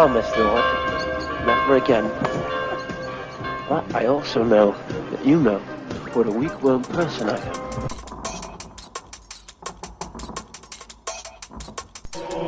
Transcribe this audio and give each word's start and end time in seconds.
promise, 0.00 0.34
Lord, 0.34 0.64
never 1.44 1.76
again. 1.76 2.08
But 3.68 3.94
I 3.94 4.06
also 4.06 4.42
know 4.42 4.74
that 5.10 5.26
you 5.26 5.38
know 5.38 5.58
what 6.14 6.26
a 6.26 6.30
weak-willed 6.30 6.88
person 6.88 7.28
I 7.28 7.36
am. 7.36 7.52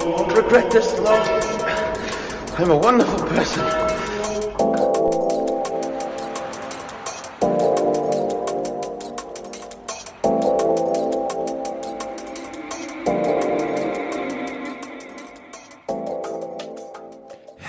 Don't 0.00 0.34
regret 0.34 0.70
this, 0.70 0.98
Lord. 0.98 1.28
I'm 2.58 2.70
a 2.70 2.78
wonderful 2.78 3.26
person. 3.26 3.91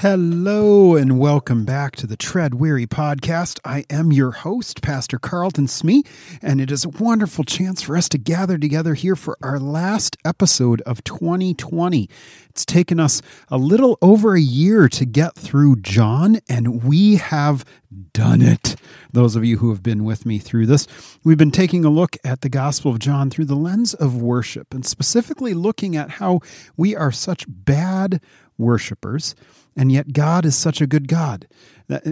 Hello 0.03 0.97
and 0.97 1.17
welcome 1.17 1.63
back 1.63 1.95
to 1.95 2.05
the 2.05 2.17
Tread 2.17 2.55
Weary 2.55 2.85
podcast. 2.85 3.61
I 3.63 3.85
am 3.89 4.11
your 4.11 4.31
host, 4.31 4.81
Pastor 4.81 5.17
Carlton 5.17 5.69
Smee, 5.69 6.03
and 6.41 6.59
it 6.59 6.71
is 6.71 6.83
a 6.83 6.89
wonderful 6.89 7.45
chance 7.45 7.81
for 7.81 7.95
us 7.95 8.09
to 8.09 8.17
gather 8.17 8.57
together 8.57 8.95
here 8.95 9.15
for 9.15 9.37
our 9.41 9.61
last 9.61 10.17
episode 10.25 10.81
of 10.81 11.05
2020. 11.05 12.09
It's 12.49 12.65
taken 12.65 12.99
us 12.99 13.21
a 13.47 13.57
little 13.57 13.97
over 14.01 14.35
a 14.35 14.41
year 14.41 14.89
to 14.89 15.05
get 15.05 15.35
through 15.35 15.77
John, 15.77 16.41
and 16.49 16.83
we 16.83 17.15
have 17.15 17.63
done 18.11 18.41
it. 18.41 18.75
Those 19.13 19.37
of 19.37 19.45
you 19.45 19.59
who 19.59 19.69
have 19.69 19.83
been 19.83 20.03
with 20.03 20.25
me 20.25 20.37
through 20.37 20.65
this, 20.65 20.85
we've 21.23 21.37
been 21.37 21.49
taking 21.49 21.85
a 21.85 21.89
look 21.89 22.17
at 22.25 22.41
the 22.41 22.49
Gospel 22.49 22.91
of 22.91 22.99
John 22.99 23.29
through 23.29 23.45
the 23.45 23.55
lens 23.55 23.93
of 23.93 24.21
worship, 24.21 24.73
and 24.73 24.85
specifically 24.85 25.53
looking 25.53 25.95
at 25.95 26.09
how 26.09 26.41
we 26.75 26.93
are 26.93 27.13
such 27.13 27.45
bad 27.47 28.19
worshipers 28.57 29.33
and 29.75 29.91
yet 29.91 30.13
God 30.13 30.45
is 30.45 30.55
such 30.55 30.81
a 30.81 30.87
good 30.87 31.07
God. 31.07 31.47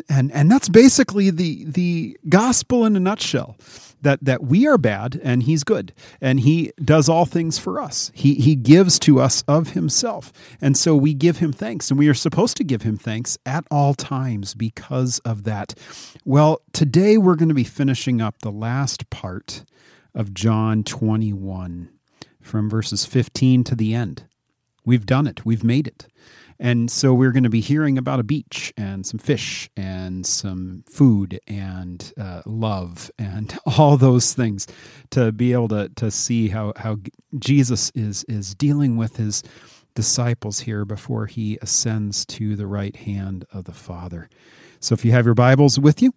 And 0.09 0.31
and 0.31 0.51
that's 0.51 0.69
basically 0.69 1.29
the 1.29 1.65
the 1.65 2.17
gospel 2.29 2.85
in 2.85 2.95
a 2.95 2.99
nutshell. 2.99 3.57
That 4.01 4.23
that 4.23 4.43
we 4.43 4.67
are 4.67 4.79
bad 4.79 5.19
and 5.23 5.43
he's 5.43 5.63
good 5.63 5.93
and 6.19 6.39
he 6.39 6.71
does 6.83 7.07
all 7.07 7.25
things 7.25 7.59
for 7.59 7.79
us. 7.79 8.11
He 8.15 8.33
he 8.33 8.55
gives 8.55 8.97
to 8.99 9.19
us 9.19 9.43
of 9.47 9.69
himself. 9.69 10.33
And 10.59 10.75
so 10.75 10.95
we 10.95 11.13
give 11.13 11.37
him 11.37 11.53
thanks 11.53 11.91
and 11.91 11.99
we 11.99 12.09
are 12.09 12.15
supposed 12.15 12.57
to 12.57 12.63
give 12.63 12.81
him 12.81 12.97
thanks 12.97 13.37
at 13.45 13.63
all 13.69 13.93
times 13.93 14.55
because 14.55 15.19
of 15.19 15.43
that. 15.43 15.75
Well, 16.25 16.61
today 16.73 17.17
we're 17.19 17.35
going 17.35 17.49
to 17.49 17.55
be 17.55 17.63
finishing 17.63 18.21
up 18.21 18.39
the 18.39 18.51
last 18.51 19.09
part 19.11 19.63
of 20.15 20.33
John 20.33 20.83
21 20.83 21.89
from 22.41 22.69
verses 22.69 23.05
15 23.05 23.63
to 23.65 23.75
the 23.75 23.93
end. 23.93 24.25
We've 24.85 25.05
done 25.05 25.27
it. 25.27 25.45
We've 25.45 25.63
made 25.63 25.87
it. 25.87 26.07
And 26.61 26.91
so 26.91 27.11
we're 27.11 27.31
going 27.31 27.43
to 27.43 27.49
be 27.49 27.59
hearing 27.59 27.97
about 27.97 28.19
a 28.19 28.23
beach 28.23 28.71
and 28.77 29.03
some 29.03 29.17
fish 29.17 29.67
and 29.75 30.23
some 30.23 30.83
food 30.87 31.39
and 31.47 32.13
uh, 32.19 32.43
love 32.45 33.09
and 33.17 33.57
all 33.65 33.97
those 33.97 34.35
things 34.35 34.67
to 35.09 35.31
be 35.31 35.53
able 35.53 35.69
to, 35.69 35.89
to 35.95 36.11
see 36.11 36.49
how, 36.49 36.73
how 36.75 36.97
Jesus 37.39 37.91
is, 37.95 38.23
is 38.25 38.53
dealing 38.53 38.95
with 38.95 39.17
his 39.17 39.41
disciples 39.95 40.59
here 40.59 40.85
before 40.85 41.25
he 41.25 41.57
ascends 41.63 42.27
to 42.27 42.55
the 42.55 42.67
right 42.67 42.95
hand 42.95 43.43
of 43.51 43.63
the 43.63 43.73
Father. 43.73 44.29
So 44.79 44.93
if 44.93 45.03
you 45.03 45.13
have 45.13 45.25
your 45.25 45.33
Bibles 45.33 45.79
with 45.79 45.99
you, 45.99 46.13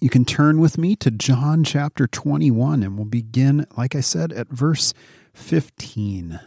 you 0.00 0.08
can 0.08 0.24
turn 0.24 0.58
with 0.58 0.78
me 0.78 0.96
to 0.96 1.10
John 1.10 1.64
chapter 1.64 2.06
21 2.06 2.82
and 2.82 2.96
we'll 2.96 3.04
begin, 3.04 3.66
like 3.76 3.94
I 3.94 4.00
said, 4.00 4.32
at 4.32 4.48
verse 4.48 4.94
15. 5.34 6.40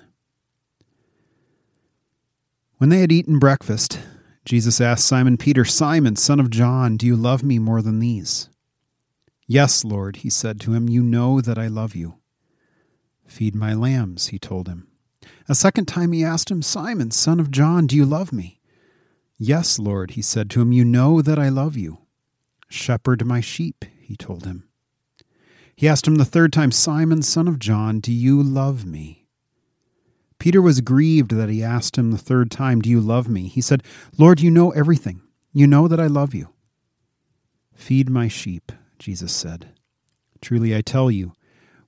When 2.84 2.90
they 2.90 3.00
had 3.00 3.14
eaten 3.14 3.40
breakfast, 3.40 3.98
Jesus 4.44 4.82
asked 4.82 5.08
Simon 5.08 5.38
Peter, 5.38 5.64
Simon, 5.64 6.18
son 6.18 6.42
of 6.42 6.50
John, 6.50 6.98
do 6.98 7.06
you 7.06 7.16
love 7.16 7.42
me 7.42 7.58
more 7.58 7.82
than 7.82 8.00
these? 8.00 8.50
Yes, 9.48 9.86
Lord, 9.86 10.18
he 10.18 10.30
said 10.30 10.60
to 10.60 10.74
him, 10.74 10.90
you 10.90 11.02
know 11.02 11.40
that 11.40 11.58
I 11.58 11.68
love 11.68 11.96
you. 11.96 12.16
Feed 13.26 13.56
my 13.56 13.74
lambs, 13.74 14.28
he 14.28 14.38
told 14.38 14.68
him. 14.68 14.90
A 15.48 15.56
second 15.56 15.86
time 15.86 16.12
he 16.12 16.26
asked 16.26 16.52
him, 16.52 16.62
Simon, 16.62 17.12
son 17.12 17.40
of 17.40 17.52
John, 17.52 17.88
do 17.88 17.96
you 17.96 18.04
love 18.04 18.34
me? 18.34 18.60
Yes, 19.38 19.80
Lord, 19.80 20.12
he 20.12 20.22
said 20.22 20.50
to 20.50 20.62
him, 20.62 20.74
you 20.74 20.84
know 20.84 21.22
that 21.22 21.40
I 21.40 21.48
love 21.48 21.78
you. 21.78 22.00
Shepherd 22.68 23.26
my 23.26 23.40
sheep, 23.40 23.86
he 23.98 24.18
told 24.18 24.44
him. 24.44 24.68
He 25.78 25.88
asked 25.88 26.06
him 26.06 26.16
the 26.16 26.26
third 26.26 26.52
time, 26.52 26.74
Simon, 26.74 27.22
son 27.22 27.48
of 27.48 27.60
John, 27.60 28.02
do 28.02 28.12
you 28.12 28.44
love 28.44 28.86
me? 28.86 29.23
Peter 30.44 30.62
was 30.62 30.82
grieved 30.82 31.32
that 31.32 31.48
he 31.48 31.64
asked 31.64 31.98
him 31.98 32.12
the 32.12 32.18
third 32.18 32.52
time, 32.52 32.82
Do 32.82 32.90
you 32.90 33.00
love 33.00 33.30
me? 33.30 33.48
He 33.48 33.62
said, 33.62 33.82
Lord, 34.18 34.42
you 34.42 34.52
know 34.52 34.72
everything. 34.72 35.22
You 35.54 35.68
know 35.68 35.88
that 35.88 36.02
I 36.02 36.08
love 36.08 36.36
you. 36.36 36.50
Feed 37.74 38.10
my 38.10 38.28
sheep, 38.28 38.70
Jesus 39.00 39.32
said. 39.32 39.70
Truly 40.42 40.76
I 40.76 40.82
tell 40.82 41.10
you, 41.10 41.32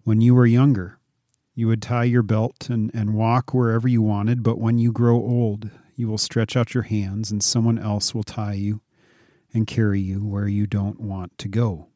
when 0.06 0.22
you 0.22 0.34
were 0.34 0.46
younger, 0.46 1.00
you 1.54 1.68
would 1.68 1.82
tie 1.82 2.06
your 2.06 2.24
belt 2.24 2.70
and, 2.70 2.92
and 2.94 3.14
walk 3.14 3.54
wherever 3.54 3.90
you 3.90 4.02
wanted, 4.02 4.42
but 4.42 4.58
when 4.58 4.78
you 4.78 4.94
grow 4.94 5.18
old, 5.18 5.70
you 5.98 6.08
will 6.08 6.18
stretch 6.18 6.56
out 6.56 6.74
your 6.74 6.84
hands, 6.84 7.32
and 7.32 7.44
someone 7.44 7.78
else 7.78 8.16
will 8.16 8.24
tie 8.24 8.54
you 8.54 8.80
and 9.54 9.68
carry 9.68 10.00
you 10.00 10.26
where 10.26 10.48
you 10.48 10.66
don't 10.66 11.02
want 11.02 11.38
to 11.40 11.50
go. 11.50 11.90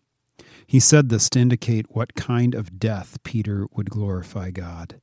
He 0.67 0.81
said 0.81 1.07
this 1.07 1.29
to 1.29 1.39
indicate 1.39 1.95
what 1.95 2.15
kind 2.15 2.53
of 2.53 2.77
death 2.77 3.17
Peter 3.23 3.65
would 3.71 3.89
glorify 3.89 4.51
God. 4.51 4.99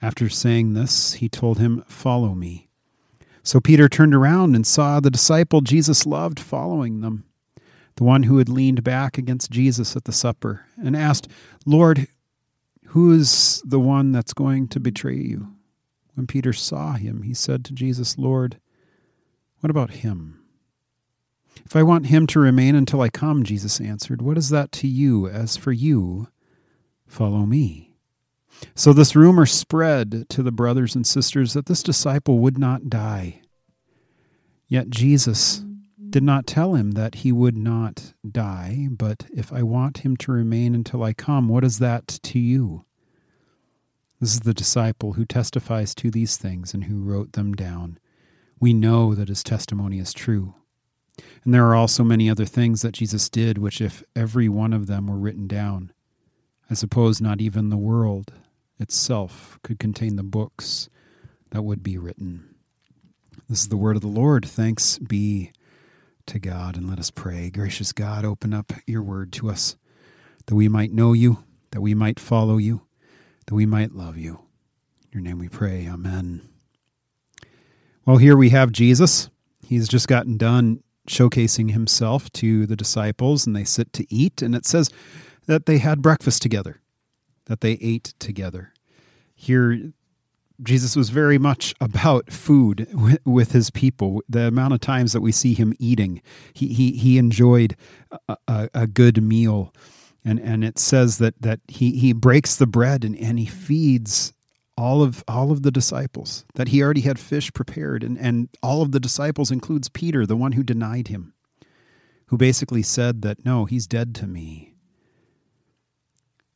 After 0.00 0.28
saying 0.28 0.74
this, 0.74 1.14
he 1.14 1.28
told 1.28 1.58
him, 1.58 1.82
Follow 1.86 2.34
me. 2.34 2.68
So 3.42 3.60
Peter 3.60 3.88
turned 3.88 4.14
around 4.14 4.54
and 4.54 4.66
saw 4.66 5.00
the 5.00 5.10
disciple 5.10 5.60
Jesus 5.60 6.06
loved 6.06 6.38
following 6.38 7.00
them, 7.00 7.24
the 7.96 8.04
one 8.04 8.24
who 8.24 8.38
had 8.38 8.48
leaned 8.48 8.84
back 8.84 9.16
against 9.16 9.50
Jesus 9.50 9.96
at 9.96 10.04
the 10.04 10.12
supper, 10.12 10.66
and 10.76 10.94
asked, 10.94 11.28
Lord, 11.64 12.08
who 12.88 13.12
is 13.12 13.62
the 13.64 13.80
one 13.80 14.12
that's 14.12 14.32
going 14.32 14.68
to 14.68 14.80
betray 14.80 15.16
you? 15.16 15.54
When 16.14 16.26
Peter 16.26 16.52
saw 16.52 16.94
him, 16.94 17.22
he 17.22 17.34
said 17.34 17.64
to 17.64 17.72
Jesus, 17.72 18.18
Lord, 18.18 18.58
what 19.60 19.70
about 19.70 19.90
him? 19.90 20.42
If 21.64 21.74
I 21.74 21.82
want 21.82 22.06
him 22.06 22.26
to 22.28 22.40
remain 22.40 22.74
until 22.74 23.00
I 23.00 23.08
come, 23.08 23.44
Jesus 23.44 23.80
answered, 23.80 24.22
what 24.22 24.38
is 24.38 24.50
that 24.50 24.72
to 24.72 24.88
you? 24.88 25.28
As 25.28 25.56
for 25.56 25.72
you, 25.72 26.28
follow 27.06 27.46
me. 27.46 27.87
So 28.74 28.92
this 28.92 29.16
rumor 29.16 29.46
spread 29.46 30.28
to 30.30 30.42
the 30.42 30.52
brothers 30.52 30.94
and 30.94 31.06
sisters 31.06 31.52
that 31.54 31.66
this 31.66 31.82
disciple 31.82 32.38
would 32.38 32.58
not 32.58 32.88
die. 32.88 33.42
Yet 34.68 34.90
Jesus 34.90 35.64
did 36.10 36.22
not 36.22 36.46
tell 36.46 36.74
him 36.74 36.92
that 36.92 37.16
he 37.16 37.32
would 37.32 37.56
not 37.56 38.14
die, 38.30 38.88
but 38.90 39.26
if 39.32 39.52
I 39.52 39.62
want 39.62 39.98
him 39.98 40.16
to 40.18 40.32
remain 40.32 40.74
until 40.74 41.02
I 41.02 41.12
come, 41.12 41.48
what 41.48 41.64
is 41.64 41.78
that 41.78 42.06
to 42.06 42.38
you? 42.38 42.84
This 44.20 44.34
is 44.34 44.40
the 44.40 44.54
disciple 44.54 45.12
who 45.12 45.24
testifies 45.24 45.94
to 45.96 46.10
these 46.10 46.36
things 46.36 46.74
and 46.74 46.84
who 46.84 47.00
wrote 47.00 47.32
them 47.32 47.52
down. 47.54 47.98
We 48.58 48.72
know 48.72 49.14
that 49.14 49.28
his 49.28 49.44
testimony 49.44 49.98
is 49.98 50.12
true. 50.12 50.54
And 51.44 51.54
there 51.54 51.66
are 51.66 51.74
also 51.74 52.02
many 52.04 52.28
other 52.28 52.44
things 52.44 52.82
that 52.82 52.94
Jesus 52.94 53.28
did, 53.28 53.58
which, 53.58 53.80
if 53.80 54.02
every 54.16 54.48
one 54.48 54.72
of 54.72 54.86
them 54.86 55.06
were 55.06 55.18
written 55.18 55.46
down, 55.46 55.92
I 56.70 56.74
suppose 56.74 57.20
not 57.20 57.40
even 57.40 57.68
the 57.70 57.76
world 57.76 58.32
itself 58.78 59.58
could 59.62 59.78
contain 59.78 60.16
the 60.16 60.22
books 60.22 60.88
that 61.50 61.62
would 61.62 61.82
be 61.82 61.98
written. 61.98 62.54
This 63.48 63.62
is 63.62 63.68
the 63.68 63.76
word 63.76 63.96
of 63.96 64.02
the 64.02 64.08
Lord. 64.08 64.44
Thanks 64.44 64.98
be 64.98 65.52
to 66.26 66.38
God. 66.38 66.76
And 66.76 66.88
let 66.88 66.98
us 66.98 67.10
pray. 67.10 67.50
Gracious 67.50 67.92
God, 67.92 68.24
open 68.24 68.52
up 68.52 68.72
your 68.86 69.02
word 69.02 69.32
to 69.34 69.50
us 69.50 69.76
that 70.46 70.54
we 70.54 70.68
might 70.68 70.92
know 70.92 71.12
you, 71.12 71.44
that 71.70 71.80
we 71.80 71.94
might 71.94 72.20
follow 72.20 72.56
you, 72.56 72.82
that 73.46 73.54
we 73.54 73.66
might 73.66 73.92
love 73.92 74.16
you. 74.16 74.40
In 75.04 75.08
your 75.12 75.22
name 75.22 75.38
we 75.38 75.48
pray. 75.48 75.86
Amen. 75.86 76.48
Well, 78.04 78.18
here 78.18 78.36
we 78.36 78.50
have 78.50 78.72
Jesus. 78.72 79.30
He's 79.66 79.88
just 79.88 80.08
gotten 80.08 80.36
done 80.36 80.82
showcasing 81.08 81.72
himself 81.72 82.30
to 82.32 82.66
the 82.66 82.76
disciples, 82.76 83.46
and 83.46 83.56
they 83.56 83.64
sit 83.64 83.92
to 83.94 84.06
eat. 84.14 84.42
And 84.42 84.54
it 84.54 84.66
says 84.66 84.90
that 85.46 85.66
they 85.66 85.78
had 85.78 86.02
breakfast 86.02 86.42
together 86.42 86.80
that 87.48 87.60
they 87.60 87.72
ate 87.80 88.14
together. 88.18 88.72
Here, 89.34 89.92
Jesus 90.62 90.96
was 90.96 91.10
very 91.10 91.38
much 91.38 91.74
about 91.80 92.32
food 92.32 92.88
with 93.24 93.52
his 93.52 93.70
people. 93.70 94.22
The 94.28 94.46
amount 94.46 94.74
of 94.74 94.80
times 94.80 95.12
that 95.12 95.20
we 95.20 95.32
see 95.32 95.54
him 95.54 95.74
eating, 95.78 96.22
he 96.52 96.68
he, 96.68 96.92
he 96.92 97.18
enjoyed 97.18 97.76
a, 98.28 98.36
a, 98.46 98.68
a 98.74 98.86
good 98.86 99.22
meal, 99.22 99.74
and 100.24 100.38
and 100.40 100.64
it 100.64 100.78
says 100.78 101.18
that 101.18 101.40
that 101.40 101.60
he 101.68 101.92
he 101.98 102.12
breaks 102.12 102.56
the 102.56 102.66
bread 102.66 103.04
and, 103.04 103.16
and 103.16 103.38
he 103.38 103.46
feeds 103.46 104.32
all 104.76 105.02
of 105.02 105.24
all 105.28 105.50
of 105.50 105.62
the 105.62 105.70
disciples. 105.70 106.44
That 106.54 106.68
he 106.68 106.82
already 106.82 107.02
had 107.02 107.18
fish 107.18 107.52
prepared, 107.52 108.02
and 108.02 108.18
and 108.18 108.48
all 108.62 108.82
of 108.82 108.92
the 108.92 109.00
disciples 109.00 109.50
includes 109.50 109.88
Peter, 109.88 110.26
the 110.26 110.36
one 110.36 110.52
who 110.52 110.62
denied 110.62 111.08
him, 111.08 111.34
who 112.26 112.36
basically 112.36 112.82
said 112.82 113.22
that 113.22 113.44
no, 113.44 113.64
he's 113.64 113.86
dead 113.86 114.14
to 114.16 114.26
me. 114.26 114.74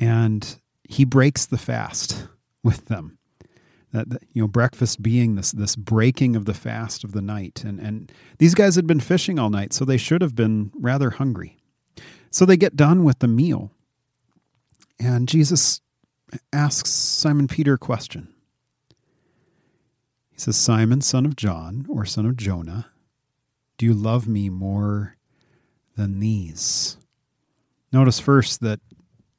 And 0.00 0.60
he 0.84 1.05
breaks 1.05 1.46
the 1.46 1.58
fast 1.58 2.29
with 2.62 2.87
them. 2.87 3.19
That, 3.93 4.08
that, 4.08 4.23
you 4.32 4.40
know, 4.40 4.49
breakfast 4.49 5.02
being 5.02 5.34
this 5.34 5.52
this 5.52 5.76
breaking 5.76 6.34
of 6.34 6.46
the 6.46 6.55
fast 6.55 7.05
of 7.05 7.12
the 7.12 7.20
night, 7.20 7.62
and 7.62 7.79
and 7.79 8.11
these 8.38 8.55
guys 8.55 8.75
had 8.75 8.87
been 8.87 9.00
fishing 9.00 9.38
all 9.38 9.50
night, 9.50 9.75
so 9.75 9.84
they 9.84 9.99
should 9.99 10.23
have 10.23 10.34
been 10.34 10.70
rather 10.75 11.11
hungry. 11.11 11.58
So 12.31 12.46
they 12.46 12.56
get 12.56 12.75
done 12.75 13.05
with 13.05 13.19
the 13.19 13.29
meal, 13.29 13.70
and 14.99 15.29
Jesus 15.29 15.82
asks 16.52 16.88
Simon 16.88 17.49
Peter 17.49 17.75
a 17.75 17.78
question. 17.78 18.28
He 20.31 20.38
says, 20.38 20.56
Simon, 20.56 21.02
son 21.02 21.26
of 21.26 21.37
John, 21.37 21.85
or 21.88 22.06
son 22.06 22.25
of 22.25 22.37
Jonah, 22.37 22.87
do 23.76 23.85
you 23.85 23.93
love 23.93 24.26
me 24.26 24.49
more 24.49 25.17
than 25.96 26.20
these? 26.20 26.96
Notice 27.93 28.19
first 28.19 28.61
that 28.62 28.81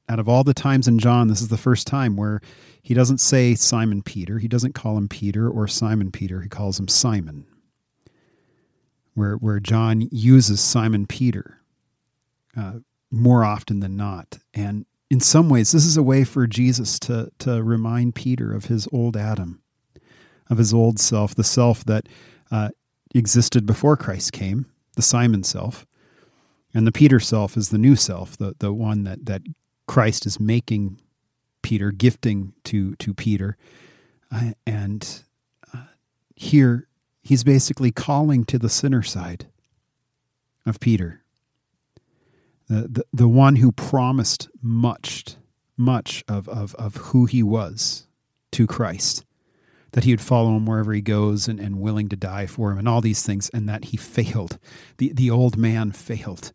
out 0.09 0.19
of 0.19 0.27
all 0.27 0.44
the 0.44 0.53
times 0.53 0.88
in 0.88 1.00
John, 1.00 1.27
this 1.27 1.41
is 1.41 1.47
the 1.47 1.57
first 1.57 1.88
time 1.88 2.15
where 2.15 2.41
he 2.81 2.94
doesn't 2.94 3.19
say 3.19 3.55
Simon 3.55 4.01
Peter. 4.01 4.39
He 4.39 4.47
doesn't 4.47 4.75
call 4.75 4.97
him 4.97 5.07
Peter 5.07 5.50
or 5.50 5.67
Simon 5.67 6.11
Peter. 6.11 6.41
He 6.41 6.50
calls 6.50 6.79
him 6.79 6.88
Simon. 6.88 7.45
Where, 9.13 9.35
where 9.35 9.59
John 9.59 10.09
uses 10.11 10.59
Simon 10.59 11.05
Peter 11.05 11.59
uh, 12.57 12.79
more 13.11 13.45
often 13.45 13.79
than 13.79 13.95
not. 13.95 14.39
And 14.53 14.85
in 15.09 15.19
some 15.19 15.50
ways, 15.50 15.71
this 15.71 15.85
is 15.85 15.97
a 15.97 16.03
way 16.03 16.23
for 16.23 16.47
Jesus 16.47 16.97
to, 17.00 17.29
to 17.39 17.61
remind 17.61 18.15
Peter 18.15 18.51
of 18.51 18.65
his 18.65 18.88
old 18.91 19.15
Adam, 19.15 19.61
of 20.50 20.57
his 20.57 20.73
old 20.73 21.00
self, 21.00 21.35
the 21.35 21.44
self 21.44 21.85
that 21.85 22.09
uh, 22.51 22.69
existed 23.13 23.67
before 23.67 23.95
Christ 23.95 24.33
came, 24.33 24.65
the 24.95 25.03
Simon 25.03 25.44
self. 25.44 25.85
And 26.73 26.88
the 26.88 26.91
Peter 26.91 27.19
self 27.19 27.55
is 27.55 27.69
the 27.69 27.77
new 27.77 27.95
self, 27.95 28.35
the, 28.35 28.55
the 28.57 28.73
one 28.73 29.03
that, 29.03 29.27
that 29.27 29.44
Christ 29.88 30.25
is 30.25 30.39
making 30.39 31.00
Peter, 31.62 31.91
gifting 31.91 32.53
to, 32.65 32.95
to 32.95 33.13
Peter. 33.13 33.57
Uh, 34.31 34.51
and 34.65 35.24
uh, 35.74 35.83
here 36.35 36.88
he's 37.21 37.44
basically 37.44 37.91
calling 37.91 38.44
to 38.45 38.57
the 38.57 38.69
sinner 38.69 39.03
side 39.03 39.47
of 40.65 40.80
Peter. 40.80 41.21
The, 42.69 42.88
the, 42.88 43.06
the 43.12 43.27
one 43.27 43.57
who 43.57 43.71
promised 43.71 44.50
much, 44.62 45.35
much 45.77 46.24
of, 46.27 46.47
of, 46.47 46.74
of 46.75 46.95
who 46.97 47.25
he 47.25 47.44
was 47.44 48.07
to 48.51 48.68
Christ 48.68 49.25
that 49.94 50.03
he 50.03 50.12
would 50.12 50.21
follow 50.21 50.56
him 50.56 50.65
wherever 50.65 50.91
he 50.91 51.01
goes 51.01 51.47
and, 51.47 51.59
and 51.59 51.79
willing 51.79 52.09
to 52.09 52.15
die 52.15 52.45
for 52.45 52.71
him 52.71 52.77
and 52.77 52.88
all 52.88 53.01
these 53.01 53.24
things, 53.24 53.50
and 53.50 53.69
that 53.69 53.86
he 53.86 53.97
failed. 53.97 54.59
The, 54.97 55.13
the 55.13 55.29
old 55.29 55.56
man 55.56 55.91
failed. 55.91 56.51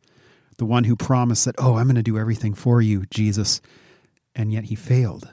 The 0.58 0.64
one 0.64 0.84
who 0.84 0.96
promised 0.96 1.44
that, 1.46 1.54
oh, 1.58 1.76
I'm 1.76 1.86
going 1.86 1.96
to 1.96 2.02
do 2.02 2.18
everything 2.18 2.54
for 2.54 2.82
you, 2.82 3.04
Jesus, 3.10 3.60
and 4.34 4.52
yet 4.52 4.64
he 4.64 4.74
failed. 4.74 5.32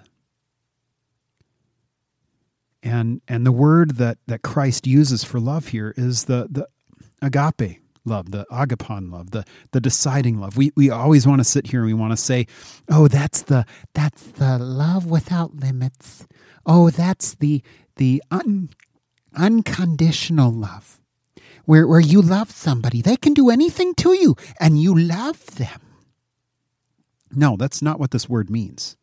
And, 2.82 3.22
and 3.28 3.46
the 3.46 3.52
word 3.52 3.98
that, 3.98 4.20
that 4.28 4.44
Christ 4.44 4.86
uses 4.88 5.24
for 5.24 5.40
love 5.40 5.70
here 5.70 5.94
is 5.98 6.26
the, 6.26 6.48
the 6.50 6.68
agape 7.22 7.82
love, 8.06 8.32
the 8.32 8.46
agapon 8.52 9.12
love, 9.12 9.32
the 9.32 9.44
the 9.72 9.82
deciding 9.82 10.40
love. 10.40 10.56
We 10.56 10.72
we 10.76 10.90
always 10.90 11.28
want 11.28 11.40
to 11.40 11.44
sit 11.44 11.68
here 11.68 11.82
and 11.82 11.88
we 11.88 11.94
want 11.94 12.12
to 12.12 12.18
say, 12.18 12.48
"Oh, 12.90 13.08
that's 13.08 13.42
the 13.44 13.66
that's 13.94 14.24
the 14.24 14.58
love 14.60 15.08
without 15.08 15.56
limits. 15.56 16.28
Oh, 16.66 16.90
that's 16.90 17.36
the 17.36 17.62
the 17.98 18.24
un, 18.32 18.70
unconditional 19.36 20.52
love 20.52 21.00
where, 21.66 21.88
where 21.88 22.00
you 22.00 22.22
love 22.22 22.52
somebody. 22.52 23.02
They 23.02 23.18
can 23.18 23.34
do 23.34 23.50
anything 23.50 23.94
to 23.96 24.14
you 24.14 24.36
and 24.60 24.82
you 24.82 24.98
love 24.98 25.46
them. 25.58 25.82
No, 27.32 27.56
that's 27.58 27.82
not 27.82 28.00
what 28.00 28.12
this 28.12 28.30
word 28.30 28.50
means. 28.50 28.96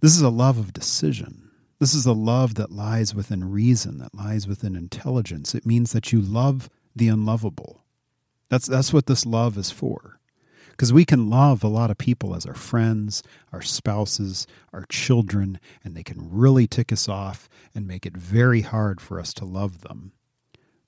This 0.00 0.14
is 0.14 0.22
a 0.22 0.28
love 0.28 0.58
of 0.58 0.72
decision. 0.72 1.50
This 1.80 1.94
is 1.94 2.06
a 2.06 2.12
love 2.12 2.54
that 2.54 2.70
lies 2.70 3.14
within 3.14 3.50
reason, 3.50 3.98
that 3.98 4.14
lies 4.14 4.46
within 4.46 4.76
intelligence. 4.76 5.54
It 5.54 5.66
means 5.66 5.92
that 5.92 6.12
you 6.12 6.20
love 6.20 6.68
the 6.94 7.08
unlovable. 7.08 7.84
That's, 8.48 8.66
that's 8.66 8.92
what 8.92 9.06
this 9.06 9.26
love 9.26 9.56
is 9.56 9.70
for. 9.70 10.20
Because 10.70 10.92
we 10.92 11.04
can 11.04 11.30
love 11.30 11.62
a 11.62 11.68
lot 11.68 11.90
of 11.90 11.98
people 11.98 12.34
as 12.34 12.46
our 12.46 12.54
friends, 12.54 13.22
our 13.52 13.62
spouses, 13.62 14.46
our 14.72 14.84
children, 14.88 15.60
and 15.84 15.96
they 15.96 16.02
can 16.02 16.28
really 16.30 16.66
tick 16.66 16.92
us 16.92 17.08
off 17.08 17.48
and 17.74 17.86
make 17.86 18.04
it 18.04 18.16
very 18.16 18.62
hard 18.62 19.00
for 19.00 19.20
us 19.20 19.32
to 19.34 19.44
love 19.44 19.82
them. 19.82 20.12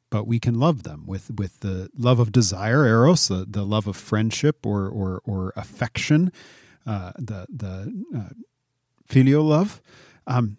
But 0.09 0.27
we 0.27 0.39
can 0.39 0.59
love 0.59 0.85
them 0.85 1.05
with, 1.07 1.31
with 1.37 1.61
the 1.61 1.91
love 1.97 2.21
of 2.21 2.31
desire, 2.31 2.87
eros, 2.87 3.29
the, 3.29 3.45
the 3.49 3.65
love 3.65 3.87
of 3.87 3.97
friendship 3.97 4.65
or, 4.65 4.89
or, 4.89 5.21
or 5.25 5.53
affection, 5.57 6.33
uh, 6.87 7.13
the, 7.19 7.47
the 7.49 8.05
uh, 8.17 8.29
filial 9.07 9.45
love. 9.45 9.81
Um, 10.27 10.59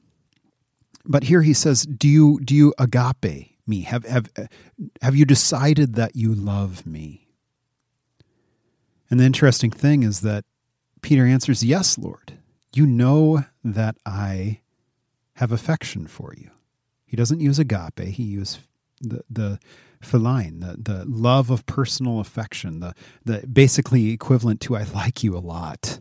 but 1.06 1.24
here 1.24 1.42
he 1.42 1.54
says, 1.54 1.84
"Do 1.84 2.08
you 2.08 2.40
do 2.44 2.54
you 2.54 2.74
agape 2.78 3.56
me? 3.66 3.82
Have 3.82 4.04
have 4.06 4.30
have 5.02 5.16
you 5.16 5.24
decided 5.24 5.96
that 5.96 6.18
you 6.18 6.36
love 6.36 6.86
me?" 6.86 7.28
And 9.10 9.20
the 9.20 9.26
interesting 9.26 9.72
thing 9.72 10.04
is 10.04 10.22
that 10.22 10.44
Peter 11.02 11.26
answers, 11.26 11.64
Yes, 11.64 11.98
Lord. 11.98 12.34
You 12.74 12.86
know 12.86 13.46
that 13.64 13.98
I 14.06 14.62
have 15.36 15.52
affection 15.52 16.08
for 16.08 16.34
you. 16.38 16.52
He 17.06 17.16
doesn't 17.16 17.40
use 17.40 17.60
agape, 17.60 18.00
he 18.00 18.24
uses 18.24 18.60
the, 19.02 19.24
the 19.30 19.60
philine, 20.02 20.60
the, 20.60 20.78
the 20.78 21.06
love 21.06 21.50
of 21.50 21.66
personal 21.66 22.20
affection, 22.20 22.80
the, 22.80 22.94
the 23.26 23.46
basically 23.48 24.12
equivalent 24.12 24.62
to 24.62 24.76
I 24.76 24.84
like 24.84 25.24
you 25.24 25.36
a 25.36 25.40
lot. 25.40 26.00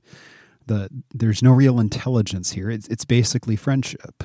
The, 0.67 0.91
there's 1.15 1.43
no 1.43 1.53
real 1.53 1.79
intelligence 1.79 2.53
here. 2.53 2.71
It's, 2.71 2.89
it's 2.89 3.05
basically 3.05 3.57
friendship. 3.57 4.25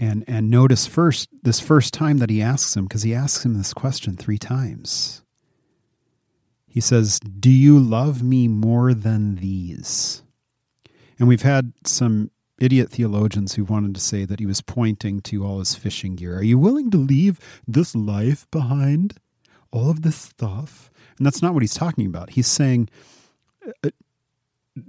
And, 0.00 0.24
and 0.28 0.48
notice 0.50 0.86
first, 0.86 1.28
this 1.42 1.60
first 1.60 1.92
time 1.92 2.18
that 2.18 2.30
he 2.30 2.40
asks 2.40 2.76
him, 2.76 2.84
because 2.84 3.02
he 3.02 3.14
asks 3.14 3.44
him 3.44 3.54
this 3.54 3.74
question 3.74 4.16
three 4.16 4.38
times. 4.38 5.22
He 6.68 6.80
says, 6.80 7.18
Do 7.18 7.50
you 7.50 7.78
love 7.78 8.22
me 8.22 8.46
more 8.46 8.94
than 8.94 9.36
these? 9.36 10.22
And 11.18 11.26
we've 11.26 11.42
had 11.42 11.72
some 11.84 12.30
idiot 12.58 12.90
theologians 12.90 13.54
who 13.54 13.64
wanted 13.64 13.94
to 13.94 14.00
say 14.00 14.24
that 14.24 14.40
he 14.40 14.46
was 14.46 14.60
pointing 14.60 15.20
to 15.22 15.44
all 15.44 15.58
his 15.58 15.74
fishing 15.74 16.16
gear. 16.16 16.36
Are 16.36 16.42
you 16.42 16.58
willing 16.58 16.90
to 16.90 16.96
leave 16.98 17.38
this 17.66 17.94
life 17.94 18.50
behind? 18.50 19.18
All 19.70 19.90
of 19.90 20.02
this 20.02 20.16
stuff? 20.16 20.90
And 21.18 21.26
that's 21.26 21.42
not 21.42 21.54
what 21.54 21.62
he's 21.62 21.74
talking 21.74 22.06
about. 22.06 22.30
He's 22.30 22.46
saying, 22.46 22.88
uh, 23.84 23.90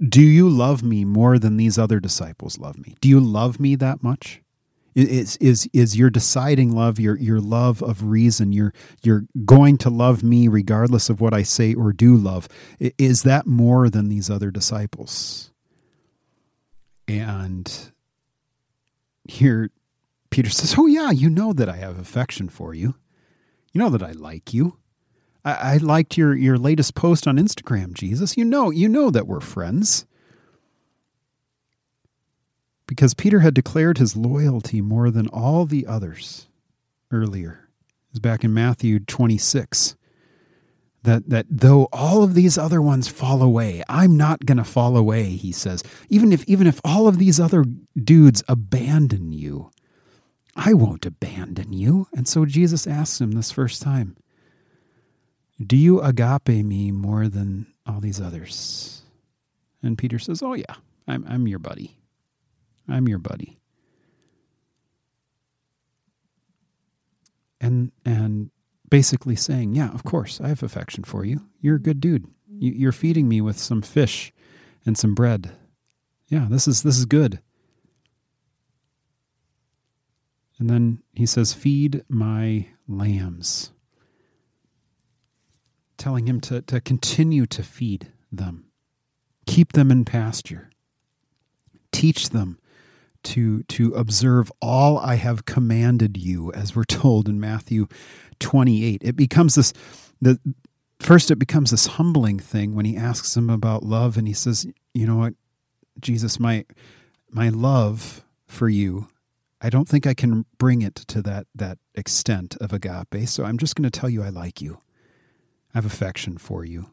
Do 0.08 0.22
you 0.22 0.48
love 0.48 0.82
me 0.82 1.04
more 1.04 1.38
than 1.38 1.56
these 1.56 1.78
other 1.78 2.00
disciples 2.00 2.58
love 2.58 2.78
me? 2.78 2.96
Do 3.00 3.08
you 3.08 3.20
love 3.20 3.60
me 3.60 3.74
that 3.76 4.02
much? 4.02 4.40
Is 4.94 5.36
is 5.36 5.68
is 5.72 5.96
your 5.96 6.10
deciding 6.10 6.72
love 6.74 6.98
your 6.98 7.16
your 7.16 7.40
love 7.40 7.80
of 7.82 8.04
reason? 8.04 8.52
You're 8.52 8.74
you're 9.02 9.24
going 9.44 9.78
to 9.78 9.90
love 9.90 10.24
me 10.24 10.48
regardless 10.48 11.08
of 11.08 11.20
what 11.20 11.32
I 11.32 11.44
say 11.44 11.74
or 11.74 11.92
do. 11.92 12.16
Love 12.16 12.48
is 12.98 13.22
that 13.22 13.46
more 13.46 13.88
than 13.88 14.08
these 14.08 14.28
other 14.28 14.50
disciples? 14.50 15.52
And 17.18 17.92
here, 19.24 19.70
Peter 20.30 20.50
says, 20.50 20.76
"Oh 20.78 20.86
yeah, 20.86 21.10
you 21.10 21.28
know 21.28 21.52
that 21.52 21.68
I 21.68 21.76
have 21.76 21.98
affection 21.98 22.48
for 22.48 22.74
you. 22.74 22.94
You 23.72 23.80
know 23.80 23.90
that 23.90 24.02
I 24.02 24.12
like 24.12 24.54
you. 24.54 24.78
I, 25.44 25.52
I 25.52 25.76
liked 25.78 26.16
your 26.16 26.34
your 26.36 26.58
latest 26.58 26.94
post 26.94 27.26
on 27.26 27.36
Instagram, 27.36 27.94
Jesus. 27.94 28.36
You 28.36 28.44
know 28.44 28.70
you 28.70 28.88
know 28.88 29.10
that 29.10 29.26
we're 29.26 29.40
friends." 29.40 30.06
because 32.90 33.14
Peter 33.14 33.38
had 33.38 33.54
declared 33.54 33.98
his 33.98 34.16
loyalty 34.16 34.80
more 34.80 35.12
than 35.12 35.28
all 35.28 35.64
the 35.64 35.86
others 35.86 36.48
earlier. 37.12 37.68
It 37.86 38.14
was 38.14 38.18
back 38.18 38.42
in 38.42 38.52
Matthew 38.52 38.98
26. 38.98 39.94
That, 41.02 41.30
that 41.30 41.46
though 41.48 41.88
all 41.92 42.22
of 42.22 42.34
these 42.34 42.58
other 42.58 42.82
ones 42.82 43.08
fall 43.08 43.42
away, 43.42 43.82
I'm 43.88 44.16
not 44.16 44.44
going 44.44 44.58
to 44.58 44.64
fall 44.64 44.96
away, 44.96 45.30
he 45.30 45.50
says. 45.50 45.82
Even 46.10 46.30
if, 46.30 46.44
even 46.44 46.66
if 46.66 46.78
all 46.84 47.08
of 47.08 47.18
these 47.18 47.40
other 47.40 47.64
dudes 47.96 48.42
abandon 48.48 49.32
you, 49.32 49.70
I 50.54 50.74
won't 50.74 51.06
abandon 51.06 51.72
you. 51.72 52.06
And 52.12 52.28
so 52.28 52.44
Jesus 52.44 52.86
asks 52.86 53.20
him 53.20 53.32
this 53.32 53.50
first 53.50 53.80
time 53.80 54.16
Do 55.64 55.76
you 55.76 56.00
agape 56.02 56.48
me 56.48 56.90
more 56.90 57.28
than 57.28 57.66
all 57.86 58.00
these 58.00 58.20
others? 58.20 59.02
And 59.82 59.96
Peter 59.96 60.18
says, 60.18 60.42
Oh, 60.42 60.54
yeah, 60.54 60.74
I'm, 61.08 61.24
I'm 61.26 61.48
your 61.48 61.58
buddy. 61.58 61.96
I'm 62.88 63.08
your 63.08 63.18
buddy. 63.18 63.58
And 67.60 67.92
and 68.04 68.50
basically 68.90 69.36
saying, 69.36 69.74
yeah, 69.74 69.90
of 69.90 70.04
course, 70.04 70.40
I 70.40 70.48
have 70.48 70.62
affection 70.62 71.04
for 71.04 71.24
you. 71.24 71.46
You're 71.60 71.76
a 71.76 71.80
good 71.80 72.00
dude. 72.00 72.26
You're 72.48 72.92
feeding 72.92 73.28
me 73.28 73.40
with 73.40 73.58
some 73.58 73.80
fish 73.80 74.32
and 74.84 74.98
some 74.98 75.14
bread. 75.14 75.52
Yeah, 76.28 76.46
this 76.50 76.68
is 76.68 76.82
this 76.82 76.98
is 76.98 77.06
good. 77.06 77.40
And 80.58 80.68
then 80.68 81.02
he 81.14 81.24
says, 81.24 81.54
"Feed 81.54 82.04
my 82.08 82.68
lambs." 82.86 83.72
Telling 85.96 86.28
him 86.28 86.40
to, 86.42 86.62
to 86.62 86.80
continue 86.80 87.46
to 87.46 87.62
feed 87.62 88.12
them, 88.30 88.66
keep 89.46 89.72
them 89.72 89.90
in 89.90 90.04
pasture, 90.04 90.70
teach 91.92 92.30
them 92.30 92.58
to 93.22 93.62
to 93.64 93.92
observe 93.94 94.52
all 94.60 94.98
I 94.98 95.16
have 95.16 95.44
commanded 95.44 96.16
you, 96.16 96.52
as 96.52 96.74
we're 96.74 96.84
told 96.88 97.28
in 97.28 97.40
Matthew 97.40 97.86
28. 98.38 99.02
It 99.04 99.16
becomes 99.16 99.54
this 99.54 99.72
the 100.20 100.38
first 100.98 101.30
it 101.30 101.36
becomes 101.36 101.70
this 101.70 101.86
humbling 101.86 102.38
thing 102.38 102.74
when 102.74 102.84
he 102.84 102.96
asks 102.96 103.36
him 103.36 103.50
about 103.50 103.82
love 103.82 104.16
and 104.16 104.26
he 104.26 104.34
says, 104.34 104.66
"You 104.94 105.06
know 105.06 105.16
what, 105.16 105.34
Jesus, 106.00 106.40
my 106.40 106.64
my 107.30 107.48
love 107.48 108.24
for 108.46 108.68
you, 108.68 109.08
I 109.60 109.70
don't 109.70 109.88
think 109.88 110.06
I 110.06 110.14
can 110.14 110.44
bring 110.58 110.82
it 110.82 110.94
to 110.94 111.22
that 111.22 111.46
that 111.54 111.78
extent 111.94 112.56
of 112.60 112.72
agape. 112.72 113.28
So 113.28 113.44
I'm 113.44 113.58
just 113.58 113.76
going 113.76 113.88
to 113.88 114.00
tell 114.00 114.10
you 114.10 114.22
I 114.22 114.28
like 114.28 114.60
you. 114.60 114.80
I 115.74 115.78
have 115.78 115.86
affection 115.86 116.38
for 116.38 116.64
you." 116.64 116.90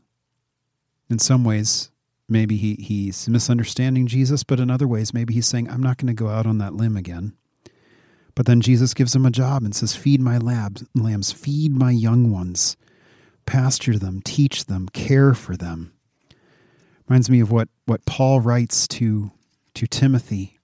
In 1.10 1.20
some 1.20 1.46
ways, 1.46 1.90
maybe 2.30 2.58
he, 2.58 2.76
he's 2.76 3.28
misunderstanding 3.30 4.08
Jesus, 4.08 4.44
but 4.44 4.60
in 4.60 4.70
other 4.70 4.88
ways, 4.88 5.14
maybe 5.14 5.34
he's 5.34 5.48
saying, 5.48 5.70
I'm 5.70 5.82
not 5.82 5.98
going 5.98 6.08
to 6.08 6.14
go 6.14 6.30
out 6.30 6.46
on 6.46 6.58
that 6.60 6.74
limb 6.74 6.98
again. 6.98 7.34
But 8.36 8.46
then 8.46 8.62
Jesus 8.62 8.94
gives 8.94 9.16
him 9.16 9.26
a 9.26 9.32
job 9.32 9.64
and 9.64 9.76
says, 9.76 9.96
Feed 9.96 10.22
my 10.22 10.38
labs, 10.38 10.84
lambs, 10.94 11.32
feed 11.32 11.72
my 11.72 11.92
young 11.92 12.32
ones, 12.32 12.78
pasture 13.46 13.98
them, 13.98 14.22
teach 14.22 14.66
them, 14.66 14.88
care 14.90 15.34
for 15.34 15.58
them. 15.58 15.94
Reminds 17.08 17.30
me 17.30 17.40
of 17.40 17.52
what, 17.52 17.70
what 17.86 18.06
Paul 18.06 18.42
writes 18.42 18.88
to, 18.90 19.32
to 19.74 19.88
Timothy 19.88 20.60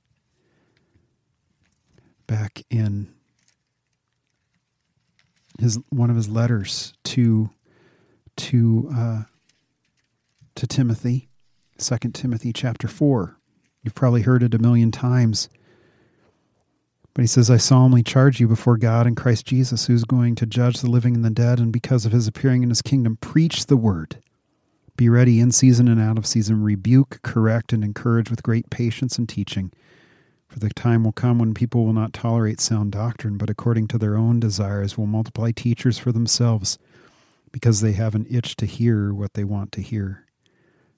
back 2.27 2.63
in 2.70 3.13
his 5.60 5.79
one 5.89 6.10
of 6.10 6.15
his 6.15 6.29
letters 6.29 6.93
to 7.03 7.50
to 8.36 8.89
uh, 8.96 9.24
to 10.55 10.67
Timothy, 10.67 11.29
2 11.77 11.98
Timothy 12.13 12.53
chapter 12.53 12.88
4. 12.88 13.38
You've 13.82 13.96
probably 13.96 14.22
heard 14.22 14.44
it 14.44 14.53
a 14.53 14.60
million 14.60 14.92
times. 14.92 15.50
But 17.13 17.22
he 17.22 17.27
says, 17.27 17.50
I 17.50 17.58
solemnly 17.58 18.03
charge 18.03 18.39
you 18.39 18.48
before 18.48 18.77
God 18.77 19.06
and 19.06 19.18
Christ 19.18 19.46
Jesus, 19.46 19.86
who's 19.86 20.03
going 20.03 20.36
to 20.36 20.46
judge 20.46 20.82
the 20.82 20.89
living 20.89 21.15
and 21.15 21.25
the 21.25 21.30
dead, 21.30 21.60
and 21.60 21.72
because 21.72 22.06
of 22.06 22.12
his 22.12 22.27
appearing 22.27 22.63
in 22.63 22.70
his 22.70 22.82
kingdom, 22.82 23.18
preach 23.18 23.68
the 23.68 23.77
word. 23.77 24.18
Be 24.96 25.10
ready 25.10 25.39
in 25.39 25.51
season 25.51 25.88
and 25.88 26.00
out 26.00 26.18
of 26.18 26.25
season, 26.25 26.63
rebuke, 26.63 27.20
correct, 27.24 27.74
and 27.74 27.84
encourage 27.84 28.30
with 28.30 28.44
great 28.44 28.70
patience 28.70 29.18
and 29.18 29.27
teaching. 29.27 29.72
For 30.48 30.60
the 30.60 30.70
time 30.70 31.03
will 31.03 31.12
come 31.12 31.39
when 31.39 31.56
people 31.56 31.86
will 31.86 31.94
not 31.94 32.13
tolerate 32.13 32.62
sound 32.62 32.92
doctrine, 32.92 33.38
but 33.38 33.50
according 33.50 33.88
to 33.89 33.98
their 33.98 34.15
own 34.15 34.39
desires 34.39 34.98
will 34.98 35.08
multiply 35.08 35.51
teachers 35.51 35.98
for 35.98 36.12
themselves, 36.12 36.77
because 37.51 37.82
they 37.82 37.94
have 37.94 38.13
an 38.15 38.27
itch 38.30 38.56
to 38.58 38.68
hear 38.68 39.13
what 39.13 39.34
they 39.34 39.44
want 39.44 39.72
to 39.74 39.82
hear. 39.82 40.25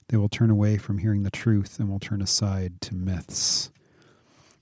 They 0.08 0.16
will 0.16 0.28
turn 0.28 0.50
away 0.50 0.78
from 0.78 0.98
hearing 0.98 1.22
the 1.22 1.30
truth 1.30 1.78
and 1.78 1.88
will 1.88 1.98
turn 1.98 2.22
aside 2.22 2.80
to 2.82 2.94
myths. 2.94 3.70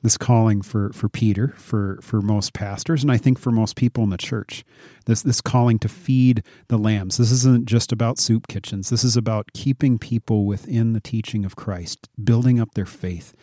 This 0.02 0.18
calling 0.18 0.60
for, 0.60 0.92
for 0.92 1.08
Peter, 1.08 1.54
for, 1.56 1.98
for 2.02 2.20
most 2.20 2.52
pastors, 2.52 3.02
and 3.02 3.10
I 3.10 3.16
think 3.16 3.38
for 3.38 3.50
most 3.50 3.74
people 3.74 4.04
in 4.04 4.10
the 4.10 4.18
church, 4.18 4.62
this, 5.06 5.22
this 5.22 5.40
calling 5.40 5.78
to 5.78 5.88
feed 5.88 6.42
the 6.68 6.76
lambs. 6.76 7.16
This 7.16 7.30
isn't 7.30 7.64
just 7.64 7.90
about 7.90 8.18
soup 8.18 8.46
kitchens. 8.46 8.90
This 8.90 9.02
is 9.02 9.16
about 9.16 9.52
keeping 9.54 9.98
people 9.98 10.44
within 10.44 10.92
the 10.92 11.00
teaching 11.00 11.46
of 11.46 11.56
Christ, 11.56 12.08
building 12.22 12.60
up 12.60 12.74
their 12.74 12.84
faith, 12.84 13.34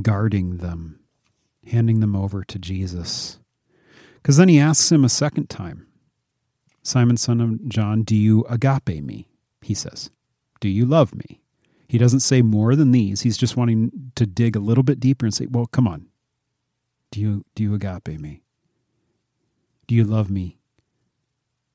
guarding 0.00 0.56
them, 0.56 1.00
handing 1.66 2.00
them 2.00 2.16
over 2.16 2.44
to 2.44 2.58
Jesus. 2.58 3.38
Because 4.14 4.38
then 4.38 4.48
he 4.48 4.58
asks 4.58 4.90
him 4.90 5.04
a 5.04 5.08
second 5.10 5.50
time 5.50 5.86
Simon, 6.82 7.18
son 7.18 7.42
of 7.42 7.68
John, 7.68 8.04
do 8.04 8.16
you 8.16 8.44
agape 8.48 9.04
me? 9.04 9.28
He 9.60 9.74
says. 9.74 10.10
Do 10.60 10.68
you 10.68 10.86
love 10.86 11.14
me? 11.14 11.40
He 11.88 11.98
doesn't 11.98 12.20
say 12.20 12.42
more 12.42 12.76
than 12.76 12.92
these. 12.92 13.22
He's 13.22 13.36
just 13.36 13.56
wanting 13.56 14.12
to 14.14 14.26
dig 14.26 14.54
a 14.54 14.60
little 14.60 14.84
bit 14.84 15.00
deeper 15.00 15.26
and 15.26 15.34
say, 15.34 15.46
"Well, 15.46 15.66
come 15.66 15.88
on. 15.88 16.06
Do 17.10 17.20
you 17.20 17.44
do 17.54 17.62
you 17.64 17.74
agape 17.74 18.20
me? 18.20 18.42
Do 19.88 19.94
you 19.94 20.04
love 20.04 20.30
me?" 20.30 20.58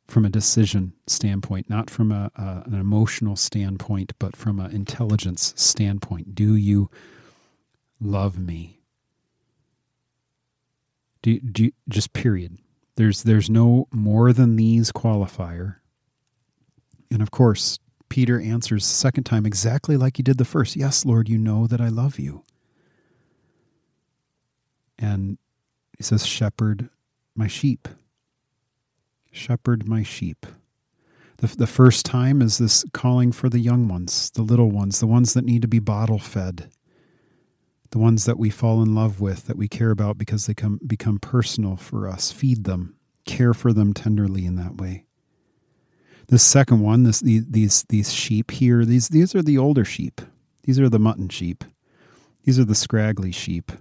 From 0.07 0.23
a 0.23 0.29
decision 0.29 0.93
standpoint, 1.07 1.69
not 1.69 1.89
from 1.89 2.11
a, 2.11 2.31
a 2.35 2.63
an 2.65 2.75
emotional 2.75 3.35
standpoint, 3.35 4.13
but 4.19 4.35
from 4.35 4.59
an 4.59 4.71
intelligence 4.71 5.53
standpoint. 5.57 6.35
Do 6.35 6.55
you 6.55 6.89
love 7.99 8.37
me? 8.37 8.79
Do, 11.23 11.39
do 11.39 11.71
just 11.89 12.13
period. 12.13 12.59
There's 12.95 13.23
there's 13.23 13.49
no 13.49 13.87
more 13.91 14.31
than 14.31 14.55
these 14.55 14.91
qualifier. 14.91 15.77
And 17.11 17.21
of 17.21 17.31
course, 17.31 17.79
Peter 18.15 18.39
answers 18.39 18.87
the 18.87 18.95
second 18.95 19.25
time 19.25 19.45
exactly 19.45 19.97
like 19.97 20.15
he 20.15 20.23
did 20.23 20.37
the 20.37 20.45
first 20.45 20.77
Yes, 20.77 21.03
Lord, 21.03 21.27
you 21.27 21.37
know 21.37 21.67
that 21.67 21.81
I 21.81 21.89
love 21.89 22.17
you. 22.17 22.45
And 24.97 25.37
he 25.97 26.03
says, 26.03 26.25
Shepherd 26.25 26.89
my 27.35 27.47
sheep. 27.47 27.89
Shepherd 29.33 29.85
my 29.89 30.01
sheep. 30.01 30.45
The, 31.39 31.47
the 31.47 31.67
first 31.67 32.05
time 32.05 32.41
is 32.41 32.57
this 32.57 32.85
calling 32.93 33.33
for 33.33 33.49
the 33.49 33.59
young 33.59 33.89
ones, 33.89 34.29
the 34.29 34.43
little 34.43 34.71
ones, 34.71 35.01
the 35.01 35.07
ones 35.07 35.33
that 35.33 35.43
need 35.43 35.61
to 35.63 35.67
be 35.67 35.79
bottle 35.79 36.17
fed, 36.17 36.69
the 37.89 37.99
ones 37.99 38.23
that 38.23 38.39
we 38.39 38.49
fall 38.49 38.81
in 38.81 38.95
love 38.95 39.19
with, 39.19 39.45
that 39.47 39.57
we 39.57 39.67
care 39.67 39.91
about 39.91 40.17
because 40.17 40.45
they 40.45 40.53
come, 40.53 40.79
become 40.87 41.19
personal 41.19 41.75
for 41.75 42.07
us. 42.07 42.31
Feed 42.31 42.63
them, 42.63 42.95
care 43.25 43.53
for 43.53 43.73
them 43.73 43.93
tenderly 43.93 44.45
in 44.45 44.55
that 44.55 44.77
way. 44.77 45.04
The 46.27 46.39
second 46.39 46.81
one, 46.81 47.03
this 47.03 47.19
these 47.19 47.83
these 47.89 48.13
sheep 48.13 48.51
here, 48.51 48.83
these 48.83 49.09
these 49.09 49.35
are 49.35 49.43
the 49.43 49.57
older 49.57 49.85
sheep. 49.85 50.21
These 50.63 50.79
are 50.79 50.89
the 50.89 50.99
mutton 50.99 51.29
sheep. 51.29 51.63
These 52.43 52.59
are 52.59 52.65
the 52.65 52.75
scraggly 52.75 53.31
sheep. 53.31 53.71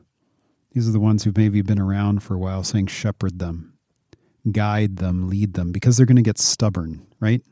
These 0.73 0.89
are 0.89 0.93
the 0.93 1.01
ones 1.01 1.25
who've 1.25 1.37
maybe 1.37 1.63
been 1.63 1.81
around 1.81 2.23
for 2.23 2.35
a 2.35 2.39
while, 2.39 2.65
saying 2.65 2.89
shepherd 2.89 3.39
them, 3.39 3.75
guide 4.51 4.97
them, 4.97 5.29
lead 5.29 5.55
them, 5.55 5.73
because 5.73 5.97
they're 5.97 6.07
going 6.07 6.17
to 6.17 6.23
get 6.23 6.39
stubborn, 6.39 7.07
right? 7.21 7.43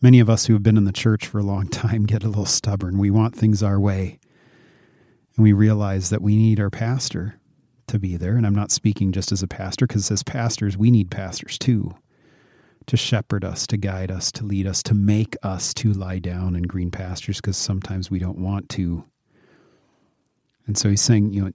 Many 0.00 0.20
of 0.20 0.30
us 0.30 0.46
who 0.46 0.54
have 0.54 0.62
been 0.62 0.76
in 0.76 0.84
the 0.84 0.92
church 0.92 1.26
for 1.26 1.38
a 1.38 1.44
long 1.44 1.68
time 1.70 2.06
get 2.06 2.24
a 2.24 2.28
little 2.28 2.46
stubborn. 2.46 2.98
We 2.98 3.10
want 3.10 3.36
things 3.36 3.62
our 3.62 3.78
way. 3.78 4.18
And 5.36 5.44
we 5.44 5.52
realize 5.52 6.10
that 6.10 6.22
we 6.22 6.36
need 6.36 6.58
our 6.58 6.70
pastor 6.70 7.38
to 7.88 7.98
be 7.98 8.16
there. 8.16 8.36
And 8.36 8.46
I'm 8.46 8.54
not 8.54 8.70
speaking 8.70 9.12
just 9.12 9.32
as 9.32 9.42
a 9.42 9.48
pastor, 9.48 9.86
because 9.86 10.10
as 10.10 10.22
pastors, 10.22 10.76
we 10.78 10.90
need 10.90 11.10
pastors 11.10 11.58
too 11.58 11.94
to 12.86 12.96
shepherd 12.96 13.44
us, 13.44 13.66
to 13.66 13.76
guide 13.76 14.10
us, 14.10 14.30
to 14.32 14.44
lead 14.44 14.66
us, 14.66 14.82
to 14.84 14.94
make 14.94 15.36
us 15.42 15.74
to 15.74 15.92
lie 15.92 16.18
down 16.18 16.54
in 16.54 16.62
green 16.62 16.90
pastures 16.90 17.40
because 17.40 17.56
sometimes 17.56 18.10
we 18.10 18.18
don't 18.18 18.38
want 18.38 18.68
to. 18.70 19.04
And 20.66 20.78
so 20.78 20.88
he's 20.88 21.00
saying, 21.00 21.32
you 21.32 21.44
know, 21.44 21.50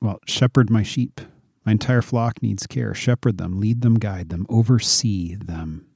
well, 0.00 0.18
shepherd 0.26 0.70
my 0.70 0.82
sheep. 0.82 1.20
My 1.64 1.72
entire 1.72 2.02
flock 2.02 2.42
needs 2.42 2.66
care. 2.66 2.94
Shepherd 2.94 3.38
them, 3.38 3.60
lead 3.60 3.82
them, 3.82 3.94
guide 3.94 4.28
them, 4.28 4.46
oversee 4.48 5.34
them. 5.34 5.86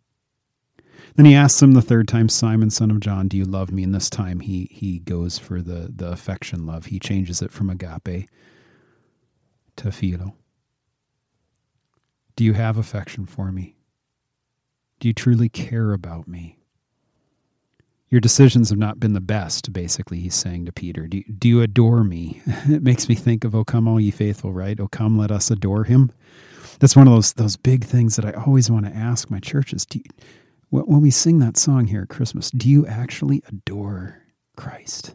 Then 1.17 1.27
he 1.27 1.35
asks 1.35 1.61
him 1.61 1.73
the 1.73 1.83
third 1.83 2.09
time, 2.09 2.29
Simon, 2.29 2.71
son 2.71 2.91
of 2.91 3.01
John, 3.01 3.29
do 3.29 3.37
you 3.37 3.45
love 3.45 3.73
me? 3.73 3.83
And 3.83 3.95
this 3.95 4.11
time 4.11 4.41
he 4.41 4.69
he 4.71 5.01
goes 5.01 5.39
for 5.39 5.61
the 5.61 5.91
the 5.95 6.11
affection 6.11 6.67
love. 6.67 6.87
He 6.87 6.99
changes 6.99 7.43
it 7.43 7.51
from 7.51 7.71
agape 7.71 8.29
to 9.77 9.93
philo. 9.93 10.35
Do 12.37 12.45
you 12.45 12.53
have 12.55 12.79
affection 12.79 13.27
for 13.27 13.51
me? 13.51 13.77
Do 15.01 15.09
you 15.09 15.15
truly 15.15 15.49
care 15.49 15.93
about 15.93 16.29
me? 16.29 16.59
Your 18.11 18.21
decisions 18.21 18.69
have 18.69 18.79
not 18.79 19.01
been 19.01 19.15
the 19.15 19.21
best, 19.21 19.73
basically, 19.73 20.21
he's 20.21 20.35
saying 20.35 20.67
to 20.67 20.73
Peter. 20.73 21.07
Do, 21.07 21.23
do 21.23 21.49
you 21.49 21.63
adore 21.63 22.05
me? 22.05 22.43
it 22.47 22.83
makes 22.83 23.09
me 23.09 23.15
think 23.15 23.45
of, 23.45 23.55
O 23.55 23.65
come, 23.65 23.89
all 23.89 24.01
ye 24.01 24.11
faithful, 24.11 24.53
right? 24.53 24.79
O 24.79 24.89
come, 24.89 25.17
let 25.17 25.31
us 25.31 25.51
adore 25.51 25.85
him. 25.85 26.13
That's 26.81 26.97
one 26.97 27.07
of 27.07 27.15
those, 27.15 27.33
those 27.35 27.57
big 27.57 27.85
things 27.85 28.17
that 28.17 28.25
I 28.25 28.33
always 28.33 28.71
want 28.71 28.87
to 28.87 28.95
ask 28.95 29.31
my 29.31 29.39
churches. 29.39 29.87
Do 29.87 30.01
you, 30.01 30.05
when 30.71 31.01
we 31.01 31.11
sing 31.11 31.39
that 31.39 31.57
song 31.57 31.87
here 31.87 32.03
at 32.03 32.09
Christmas, 32.09 32.51
do 32.51 32.69
you 32.69 32.87
actually 32.87 33.43
adore 33.49 34.23
Christ? 34.57 35.15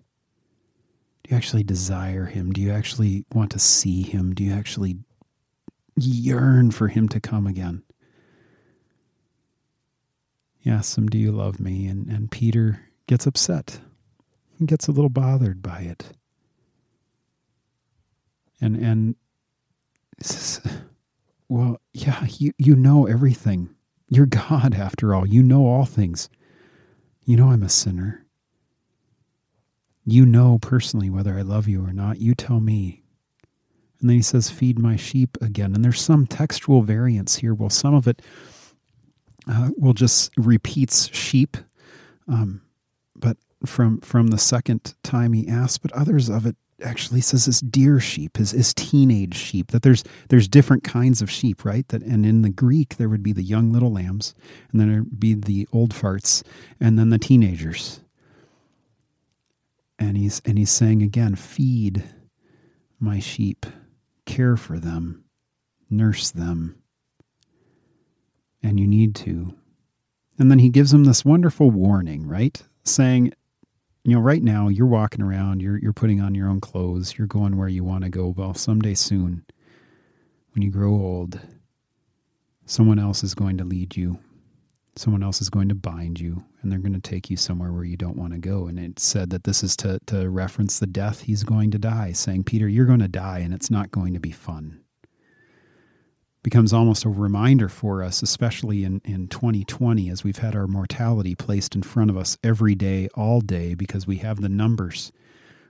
Do 1.23 1.31
you 1.31 1.37
actually 1.37 1.63
desire 1.63 2.25
him? 2.25 2.51
Do 2.51 2.61
you 2.61 2.71
actually 2.71 3.25
want 3.33 3.51
to 3.51 3.59
see 3.59 4.03
him? 4.03 4.33
Do 4.33 4.43
you 4.43 4.53
actually 4.53 4.97
yearn 5.95 6.71
for 6.71 6.87
him 6.87 7.09
to 7.09 7.19
come 7.19 7.45
again? 7.45 7.83
He 10.65 10.71
asks 10.71 10.97
him, 10.97 11.05
Do 11.07 11.19
you 11.19 11.31
love 11.31 11.59
me? 11.59 11.85
And, 11.85 12.07
and 12.07 12.31
Peter 12.31 12.81
gets 13.05 13.27
upset. 13.27 13.79
and 14.57 14.67
gets 14.67 14.87
a 14.87 14.91
little 14.91 15.09
bothered 15.09 15.61
by 15.61 15.81
it. 15.81 16.05
And, 18.59 18.75
and 18.75 19.15
says, 20.19 20.61
Well, 21.47 21.79
yeah, 21.93 22.25
you, 22.27 22.51
you 22.57 22.75
know 22.75 23.05
everything. 23.05 23.69
You're 24.09 24.25
God, 24.25 24.73
after 24.73 25.13
all. 25.13 25.27
You 25.27 25.43
know 25.43 25.67
all 25.67 25.85
things. 25.85 26.29
You 27.25 27.37
know 27.37 27.51
I'm 27.51 27.63
a 27.63 27.69
sinner. 27.69 28.25
You 30.03 30.25
know 30.25 30.57
personally 30.59 31.11
whether 31.11 31.37
I 31.37 31.43
love 31.43 31.67
you 31.67 31.85
or 31.85 31.93
not. 31.93 32.19
You 32.19 32.33
tell 32.33 32.59
me. 32.59 33.03
And 33.99 34.09
then 34.09 34.15
he 34.15 34.23
says, 34.23 34.49
Feed 34.49 34.79
my 34.79 34.95
sheep 34.95 35.37
again. 35.41 35.75
And 35.75 35.85
there's 35.85 36.01
some 36.01 36.25
textual 36.25 36.81
variance 36.81 37.35
here. 37.35 37.53
Well, 37.53 37.69
some 37.69 37.93
of 37.93 38.07
it 38.07 38.23
uh, 39.47 39.69
will 39.77 39.93
just 39.93 40.31
repeats 40.37 41.13
sheep, 41.15 41.57
um, 42.27 42.61
but 43.15 43.37
from 43.65 43.99
from 44.01 44.27
the 44.27 44.37
second 44.37 44.95
time 45.03 45.33
he 45.33 45.47
asks, 45.47 45.77
but 45.77 45.91
others 45.93 46.29
of 46.29 46.45
it 46.45 46.55
actually 46.83 47.21
says 47.21 47.45
his 47.45 47.61
dear 47.61 47.99
sheep, 47.99 48.37
his, 48.37 48.51
his 48.51 48.73
teenage 48.73 49.35
sheep, 49.35 49.71
that 49.71 49.81
there's 49.81 50.03
there's 50.29 50.47
different 50.47 50.83
kinds 50.83 51.21
of 51.21 51.31
sheep, 51.31 51.63
right? 51.63 51.87
That 51.89 52.01
and 52.03 52.25
in 52.25 52.41
the 52.41 52.49
Greek 52.49 52.97
there 52.97 53.09
would 53.09 53.23
be 53.23 53.33
the 53.33 53.43
young 53.43 53.71
little 53.71 53.93
lambs, 53.93 54.33
and 54.71 54.79
then 54.79 54.91
there'd 54.91 55.19
be 55.19 55.33
the 55.33 55.67
old 55.71 55.93
farts, 55.93 56.43
and 56.79 56.97
then 56.99 57.09
the 57.09 57.19
teenagers. 57.19 58.01
And 59.97 60.17
he's 60.17 60.41
and 60.45 60.57
he's 60.57 60.71
saying 60.71 61.01
again, 61.01 61.35
feed 61.35 62.03
my 62.99 63.19
sheep, 63.19 63.65
care 64.25 64.57
for 64.57 64.79
them, 64.79 65.23
nurse 65.89 66.31
them. 66.31 66.81
And 68.65 68.79
you 68.79 68.87
need 68.87 69.13
to. 69.17 69.53
And 70.39 70.49
then 70.49 70.57
he 70.57 70.69
gives 70.69 70.91
him 70.91 71.03
this 71.03 71.23
wonderful 71.23 71.69
warning, 71.69 72.27
right? 72.27 72.59
Saying, 72.83 73.31
you 74.03 74.15
know, 74.15 74.21
right 74.21 74.41
now 74.41 74.69
you're 74.69 74.87
walking 74.87 75.21
around, 75.21 75.61
you're 75.61 75.77
you're 75.77 75.93
putting 75.93 76.19
on 76.19 76.33
your 76.33 76.49
own 76.49 76.59
clothes, 76.59 77.15
you're 77.15 77.27
going 77.27 77.57
where 77.57 77.67
you 77.67 77.83
want 77.83 78.05
to 78.05 78.09
go. 78.09 78.33
Well, 78.35 78.55
someday 78.55 78.95
soon, 78.95 79.45
when 80.53 80.63
you 80.63 80.71
grow 80.71 80.89
old, 80.89 81.39
someone 82.65 82.97
else 82.97 83.23
is 83.23 83.35
going 83.35 83.57
to 83.59 83.63
lead 83.63 83.95
you. 83.95 84.17
Someone 84.95 85.21
else 85.21 85.41
is 85.41 85.49
going 85.51 85.69
to 85.69 85.75
bind 85.75 86.19
you, 86.19 86.43
and 86.61 86.71
they're 86.71 86.79
going 86.79 86.93
to 86.93 86.99
take 86.99 87.29
you 87.29 87.37
somewhere 87.37 87.71
where 87.71 87.83
you 87.83 87.97
don't 87.97 88.17
want 88.17 88.33
to 88.33 88.39
go. 88.39 88.65
And 88.65 88.79
it 88.79 88.97
said 88.97 89.29
that 89.29 89.43
this 89.43 89.61
is 89.61 89.75
to, 89.77 89.99
to 90.07 90.27
reference 90.29 90.79
the 90.79 90.87
death 90.87 91.21
he's 91.21 91.43
going 91.43 91.69
to 91.71 91.77
die, 91.77 92.13
saying, 92.13 92.45
Peter, 92.45 92.67
you're 92.67 92.85
going 92.85 92.99
to 92.99 93.09
die, 93.09 93.39
and 93.39 93.53
it's 93.53 93.69
not 93.69 93.91
going 93.91 94.13
to 94.13 94.21
be 94.21 94.31
fun 94.31 94.84
becomes 96.45 96.71
almost 96.71 97.03
a 97.05 97.09
reminder 97.09 97.67
for 97.67 98.03
us, 98.03 98.21
especially 98.21 98.83
in, 98.83 99.01
in 99.03 99.27
2020, 99.29 100.11
as 100.11 100.23
we've 100.23 100.37
had 100.37 100.55
our 100.55 100.67
mortality 100.67 101.33
placed 101.33 101.73
in 101.73 101.81
front 101.81 102.11
of 102.11 102.15
us 102.15 102.37
every 102.43 102.75
day, 102.75 103.09
all 103.15 103.41
day, 103.41 103.73
because 103.73 104.05
we 104.05 104.17
have 104.17 104.41
the 104.41 104.47
numbers, 104.47 105.11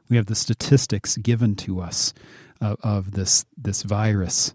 we 0.10 0.18
have 0.18 0.26
the 0.26 0.36
statistics 0.36 1.16
given 1.16 1.56
to 1.56 1.80
us 1.80 2.14
of, 2.60 2.76
of 2.84 3.12
this 3.12 3.46
this 3.56 3.84
virus, 3.84 4.54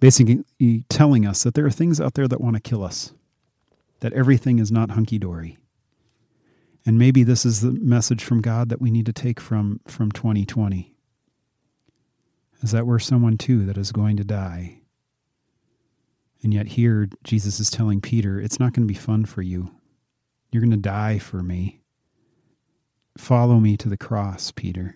basically 0.00 0.42
telling 0.88 1.24
us 1.24 1.44
that 1.44 1.54
there 1.54 1.64
are 1.64 1.70
things 1.70 2.00
out 2.00 2.14
there 2.14 2.26
that 2.26 2.40
want 2.40 2.56
to 2.56 2.60
kill 2.60 2.82
us, 2.82 3.12
that 4.00 4.12
everything 4.12 4.58
is 4.58 4.72
not 4.72 4.90
hunky 4.90 5.20
dory. 5.20 5.56
And 6.84 6.98
maybe 6.98 7.22
this 7.22 7.46
is 7.46 7.60
the 7.60 7.70
message 7.70 8.24
from 8.24 8.40
God 8.40 8.70
that 8.70 8.80
we 8.80 8.90
need 8.90 9.06
to 9.06 9.12
take 9.12 9.38
from, 9.38 9.78
from 9.86 10.10
2020. 10.10 10.96
Is 12.60 12.72
that 12.72 12.88
we're 12.88 12.98
someone 12.98 13.38
too 13.38 13.64
that 13.66 13.78
is 13.78 13.92
going 13.92 14.16
to 14.16 14.24
die 14.24 14.80
and 16.44 16.52
yet, 16.52 16.66
here, 16.66 17.08
Jesus 17.24 17.58
is 17.58 17.70
telling 17.70 18.02
Peter, 18.02 18.38
it's 18.38 18.60
not 18.60 18.74
going 18.74 18.86
to 18.86 18.92
be 18.92 18.98
fun 18.98 19.24
for 19.24 19.40
you. 19.40 19.70
You're 20.52 20.60
going 20.60 20.70
to 20.70 20.76
die 20.76 21.18
for 21.18 21.42
me. 21.42 21.80
Follow 23.16 23.58
me 23.58 23.78
to 23.78 23.88
the 23.88 23.96
cross, 23.96 24.50
Peter. 24.50 24.94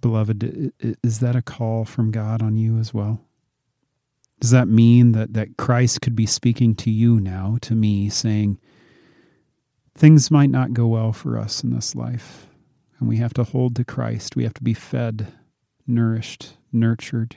Beloved, 0.00 0.72
is 1.04 1.20
that 1.20 1.36
a 1.36 1.42
call 1.42 1.84
from 1.84 2.10
God 2.10 2.42
on 2.42 2.56
you 2.56 2.78
as 2.78 2.92
well? 2.92 3.20
Does 4.40 4.50
that 4.50 4.68
mean 4.68 5.12
that, 5.12 5.32
that 5.34 5.56
Christ 5.56 6.00
could 6.02 6.16
be 6.16 6.26
speaking 6.26 6.74
to 6.76 6.90
you 6.90 7.20
now, 7.20 7.58
to 7.62 7.74
me, 7.74 8.10
saying, 8.10 8.58
things 9.94 10.32
might 10.32 10.50
not 10.50 10.74
go 10.74 10.88
well 10.88 11.12
for 11.12 11.38
us 11.38 11.62
in 11.62 11.70
this 11.70 11.94
life, 11.94 12.48
and 12.98 13.08
we 13.08 13.18
have 13.18 13.34
to 13.34 13.44
hold 13.44 13.76
to 13.76 13.84
Christ. 13.84 14.34
We 14.36 14.42
have 14.42 14.54
to 14.54 14.64
be 14.64 14.74
fed, 14.74 15.32
nourished, 15.86 16.56
nurtured, 16.72 17.36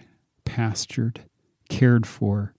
pastured, 0.49 1.21
cared 1.69 2.07
for, 2.07 2.55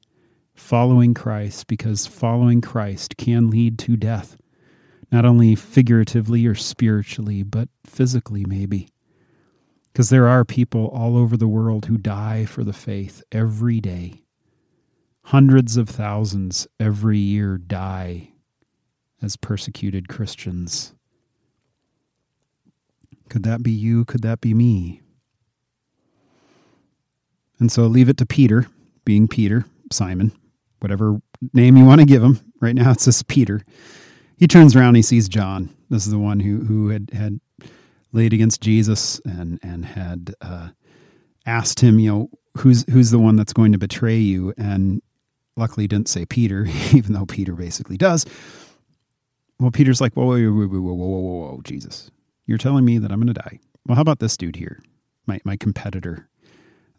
following 0.55 1.13
Christ, 1.13 1.67
because 1.67 2.07
following 2.07 2.61
Christ 2.61 3.17
can 3.17 3.51
lead 3.51 3.81
to 3.81 3.97
death, 3.97 4.37
not 5.11 5.25
only 5.25 5.57
figuratively 5.57 6.47
or 6.47 6.55
spiritually, 6.55 7.43
but 7.43 7.69
physically, 7.85 8.45
maybe. 8.47 8.89
Because 9.93 10.09
there 10.09 10.29
are 10.29 10.45
people 10.45 10.87
all 10.87 11.17
over 11.17 11.37
the 11.37 11.49
world 11.49 11.87
who 11.87 11.99
die 11.99 12.45
for 12.45 12.63
the 12.63 12.73
faith 12.73 13.25
every 13.33 13.81
day. 13.81 14.23
Hundreds 15.25 15.77
of 15.77 15.89
thousands 15.89 16.69
every 16.79 17.19
year 17.19 17.59
die 17.59 18.31
as 19.21 19.35
persecuted 19.37 20.09
Christians. 20.09 20.95
Could 23.29 23.43
that 23.43 23.65
be 23.65 23.73
you? 23.73 24.05
Could 24.05 24.23
that 24.23 24.41
be 24.41 24.55
me? 24.55 25.03
And 27.61 27.71
so 27.71 27.87
leave 27.87 28.09
it 28.09 28.17
to 28.19 28.27
Peter, 28.27 28.67
being 29.05 29.29
Peter, 29.29 29.65
Simon, 29.93 30.33
whatever 30.81 31.21
name 31.53 31.77
you 31.77 31.85
want 31.85 32.01
to 32.01 32.07
give 32.07 32.23
him. 32.23 32.41
Right 32.61 32.75
now 32.75 32.91
it's 32.91 33.05
just 33.05 33.29
Peter. 33.29 33.63
He 34.37 34.47
turns 34.47 34.75
around, 34.75 34.95
he 34.95 35.03
sees 35.03 35.29
John. 35.29 35.69
This 35.91 36.07
is 36.07 36.13
the 36.13 36.19
one 36.19 36.41
who 36.41 36.65
who 36.65 36.89
had 36.89 37.11
had 37.13 37.41
laid 38.13 38.33
against 38.33 38.61
Jesus 38.61 39.21
and 39.25 39.59
and 39.63 39.85
had 39.85 40.35
uh, 40.41 40.71
asked 41.47 41.81
him, 41.81 41.99
you 41.99 42.11
know, 42.11 42.31
who's 42.57 42.85
who's 42.91 43.11
the 43.11 43.19
one 43.19 43.37
that's 43.37 43.53
going 43.53 43.73
to 43.73 43.79
betray 43.79 44.17
you? 44.17 44.55
And 44.57 45.03
luckily 45.57 45.87
didn't 45.87 46.09
say 46.09 46.25
Peter, 46.25 46.67
even 46.93 47.13
though 47.13 47.27
Peter 47.27 47.55
basically 47.55 47.97
does. 47.97 48.25
Well, 49.59 49.71
Peter's 49.71 50.01
like, 50.01 50.15
whoa, 50.15 50.25
whoa, 50.25 50.39
whoa, 50.39 50.67
whoa, 50.67 50.81
whoa, 50.81 50.93
whoa, 50.95 51.07
whoa, 51.07 51.51
whoa, 51.51 51.61
Jesus, 51.65 52.11
you're 52.47 52.57
telling 52.57 52.85
me 52.85 52.97
that 52.97 53.13
I'm 53.13 53.21
going 53.21 53.35
to 53.35 53.35
die. 53.35 53.61
Well, 53.87 53.97
how 53.97 54.01
about 54.01 54.21
this 54.21 54.37
dude 54.37 54.57
here, 54.57 54.83
my 55.27 55.41
my 55.45 55.57
competitor, 55.57 56.30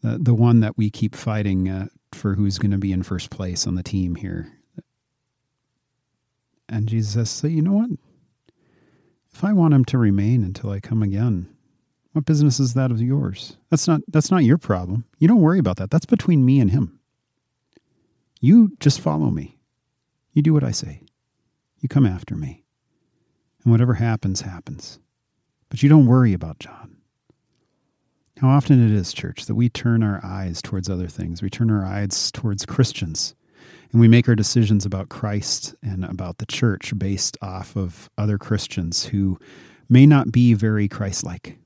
the 0.01 0.17
the 0.19 0.33
one 0.33 0.59
that 0.61 0.77
we 0.77 0.89
keep 0.89 1.15
fighting 1.15 1.69
uh, 1.69 1.87
for 2.13 2.35
who's 2.35 2.57
going 2.57 2.71
to 2.71 2.77
be 2.77 2.91
in 2.91 3.03
first 3.03 3.29
place 3.29 3.67
on 3.67 3.75
the 3.75 3.83
team 3.83 4.15
here. 4.15 4.51
And 6.67 6.87
Jesus 6.87 7.13
says, 7.13 7.29
so 7.29 7.47
you 7.47 7.61
know 7.61 7.73
what? 7.73 7.89
If 9.33 9.43
I 9.43 9.53
want 9.53 9.73
him 9.73 9.85
to 9.85 9.97
remain 9.97 10.43
until 10.43 10.69
I 10.69 10.79
come 10.79 11.03
again, 11.03 11.53
what 12.13 12.25
business 12.25 12.59
is 12.59 12.73
that 12.73 12.91
of 12.91 13.01
yours? 13.01 13.57
That's 13.69 13.87
not 13.87 14.01
that's 14.07 14.31
not 14.31 14.43
your 14.43 14.57
problem. 14.57 15.05
You 15.19 15.27
don't 15.27 15.41
worry 15.41 15.59
about 15.59 15.77
that. 15.77 15.91
That's 15.91 16.05
between 16.05 16.45
me 16.45 16.59
and 16.59 16.71
him. 16.71 16.99
You 18.39 18.75
just 18.79 18.99
follow 18.99 19.29
me. 19.29 19.57
You 20.33 20.41
do 20.41 20.53
what 20.53 20.63
I 20.63 20.71
say. 20.71 21.01
You 21.79 21.89
come 21.89 22.05
after 22.05 22.35
me. 22.35 22.63
And 23.63 23.71
whatever 23.71 23.93
happens, 23.93 24.41
happens. 24.41 24.99
But 25.69 25.83
you 25.83 25.89
don't 25.89 26.07
worry 26.07 26.33
about 26.33 26.59
John. 26.59 26.97
How 28.41 28.49
often 28.49 28.83
it 28.83 28.91
is, 28.91 29.13
church, 29.13 29.45
that 29.45 29.53
we 29.53 29.69
turn 29.69 30.01
our 30.01 30.19
eyes 30.23 30.63
towards 30.63 30.89
other 30.89 31.07
things. 31.07 31.43
We 31.43 31.51
turn 31.51 31.69
our 31.69 31.85
eyes 31.85 32.31
towards 32.31 32.65
Christians. 32.65 33.35
And 33.91 34.01
we 34.01 34.07
make 34.07 34.27
our 34.27 34.35
decisions 34.35 34.83
about 34.83 35.09
Christ 35.09 35.75
and 35.83 36.03
about 36.03 36.39
the 36.39 36.47
church 36.47 36.91
based 36.97 37.37
off 37.43 37.75
of 37.75 38.09
other 38.17 38.39
Christians 38.39 39.05
who 39.05 39.37
may 39.89 40.07
not 40.07 40.31
be 40.31 40.55
very 40.55 40.87
Christ 40.87 41.23
like. 41.23 41.59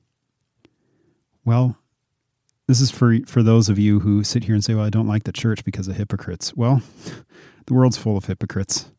Well, 1.46 1.78
this 2.68 2.82
is 2.82 2.90
for, 2.90 3.20
for 3.26 3.42
those 3.42 3.70
of 3.70 3.78
you 3.78 3.98
who 4.00 4.22
sit 4.22 4.44
here 4.44 4.54
and 4.54 4.62
say, 4.62 4.74
Well, 4.74 4.84
I 4.84 4.90
don't 4.90 5.08
like 5.08 5.24
the 5.24 5.32
church 5.32 5.64
because 5.64 5.88
of 5.88 5.96
hypocrites. 5.96 6.54
Well, 6.54 6.82
the 7.66 7.72
world's 7.72 7.96
full 7.96 8.18
of 8.18 8.26
hypocrites 8.26 8.90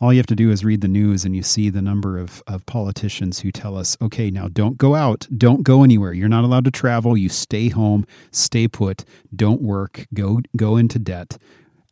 all 0.00 0.12
you 0.12 0.18
have 0.18 0.26
to 0.26 0.36
do 0.36 0.50
is 0.50 0.64
read 0.64 0.80
the 0.80 0.88
news 0.88 1.24
and 1.24 1.34
you 1.34 1.42
see 1.42 1.70
the 1.70 1.82
number 1.82 2.18
of, 2.18 2.42
of 2.46 2.66
politicians 2.66 3.40
who 3.40 3.50
tell 3.50 3.76
us, 3.76 3.96
okay, 4.02 4.30
now 4.30 4.48
don't 4.48 4.76
go 4.76 4.94
out, 4.94 5.26
don't 5.36 5.62
go 5.62 5.82
anywhere. 5.82 6.12
You're 6.12 6.28
not 6.28 6.44
allowed 6.44 6.64
to 6.66 6.70
travel. 6.70 7.16
You 7.16 7.28
stay 7.28 7.68
home, 7.68 8.06
stay 8.30 8.68
put, 8.68 9.04
don't 9.34 9.62
work, 9.62 10.06
go 10.12 10.40
go 10.56 10.76
into 10.76 10.98
debt 10.98 11.38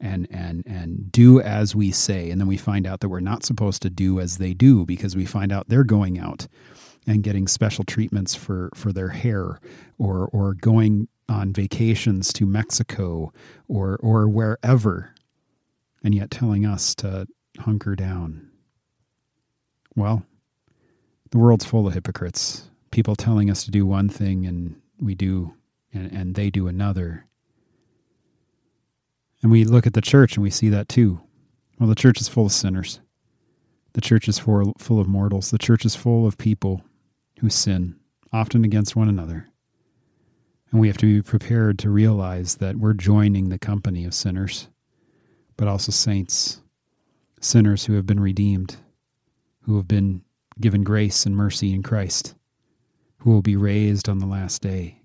and 0.00 0.26
and 0.30 0.64
and 0.66 1.10
do 1.10 1.40
as 1.40 1.74
we 1.74 1.90
say. 1.90 2.30
And 2.30 2.40
then 2.40 2.48
we 2.48 2.56
find 2.56 2.86
out 2.86 3.00
that 3.00 3.08
we're 3.08 3.20
not 3.20 3.44
supposed 3.44 3.80
to 3.82 3.90
do 3.90 4.20
as 4.20 4.38
they 4.38 4.52
do 4.52 4.84
because 4.84 5.16
we 5.16 5.24
find 5.24 5.50
out 5.50 5.68
they're 5.68 5.84
going 5.84 6.18
out 6.18 6.46
and 7.06 7.22
getting 7.22 7.46
special 7.46 7.84
treatments 7.84 8.34
for, 8.34 8.70
for 8.74 8.92
their 8.92 9.08
hair 9.08 9.60
or 9.98 10.28
or 10.32 10.54
going 10.54 11.08
on 11.28 11.52
vacations 11.52 12.32
to 12.34 12.44
Mexico 12.44 13.32
or 13.66 13.98
or 14.02 14.28
wherever 14.28 15.14
and 16.02 16.14
yet 16.14 16.30
telling 16.30 16.66
us 16.66 16.94
to 16.96 17.26
hunker 17.60 17.94
down. 17.94 18.50
Well, 19.96 20.24
the 21.30 21.38
world's 21.38 21.64
full 21.64 21.86
of 21.86 21.94
hypocrites. 21.94 22.68
People 22.90 23.16
telling 23.16 23.50
us 23.50 23.64
to 23.64 23.70
do 23.70 23.86
one 23.86 24.08
thing 24.08 24.46
and 24.46 24.80
we 25.00 25.14
do, 25.14 25.54
and, 25.92 26.12
and 26.12 26.34
they 26.34 26.50
do 26.50 26.68
another. 26.68 27.26
And 29.42 29.50
we 29.50 29.64
look 29.64 29.86
at 29.86 29.94
the 29.94 30.00
church 30.00 30.36
and 30.36 30.42
we 30.42 30.50
see 30.50 30.68
that 30.70 30.88
too. 30.88 31.20
Well, 31.78 31.88
the 31.88 31.94
church 31.94 32.20
is 32.20 32.28
full 32.28 32.46
of 32.46 32.52
sinners. 32.52 33.00
The 33.94 34.00
church 34.00 34.28
is 34.28 34.38
full, 34.38 34.74
full 34.78 35.00
of 35.00 35.08
mortals. 35.08 35.50
The 35.50 35.58
church 35.58 35.84
is 35.84 35.94
full 35.94 36.26
of 36.26 36.38
people 36.38 36.82
who 37.40 37.50
sin, 37.50 37.96
often 38.32 38.64
against 38.64 38.96
one 38.96 39.08
another. 39.08 39.48
And 40.70 40.80
we 40.80 40.88
have 40.88 40.96
to 40.98 41.06
be 41.06 41.22
prepared 41.22 41.78
to 41.80 41.90
realize 41.90 42.56
that 42.56 42.76
we're 42.76 42.94
joining 42.94 43.48
the 43.48 43.58
company 43.58 44.04
of 44.04 44.14
sinners, 44.14 44.68
but 45.56 45.68
also 45.68 45.92
saints 45.92 46.60
sinners 47.44 47.84
who 47.84 47.94
have 47.94 48.06
been 48.06 48.20
redeemed, 48.20 48.76
who 49.62 49.76
have 49.76 49.88
been 49.88 50.22
given 50.60 50.82
grace 50.82 51.26
and 51.26 51.36
mercy 51.36 51.74
in 51.74 51.82
Christ, 51.82 52.34
who 53.18 53.30
will 53.30 53.42
be 53.42 53.56
raised 53.56 54.08
on 54.08 54.18
the 54.18 54.26
last 54.26 54.62
day. 54.62 55.00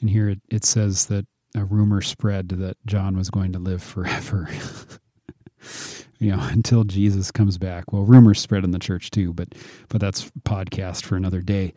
And 0.00 0.10
here 0.10 0.28
it, 0.28 0.40
it 0.48 0.64
says 0.64 1.06
that 1.06 1.26
a 1.54 1.64
rumor 1.64 2.00
spread 2.00 2.48
that 2.50 2.76
John 2.86 3.16
was 3.16 3.30
going 3.30 3.52
to 3.52 3.58
live 3.58 3.82
forever. 3.82 4.48
you 6.18 6.30
know, 6.30 6.38
until 6.40 6.84
Jesus 6.84 7.30
comes 7.30 7.58
back. 7.58 7.92
Well, 7.92 8.04
rumors 8.04 8.40
spread 8.40 8.64
in 8.64 8.70
the 8.70 8.78
church 8.78 9.10
too, 9.10 9.32
but 9.32 9.54
but 9.88 10.00
that's 10.00 10.30
podcast 10.42 11.04
for 11.04 11.16
another 11.16 11.40
day. 11.40 11.74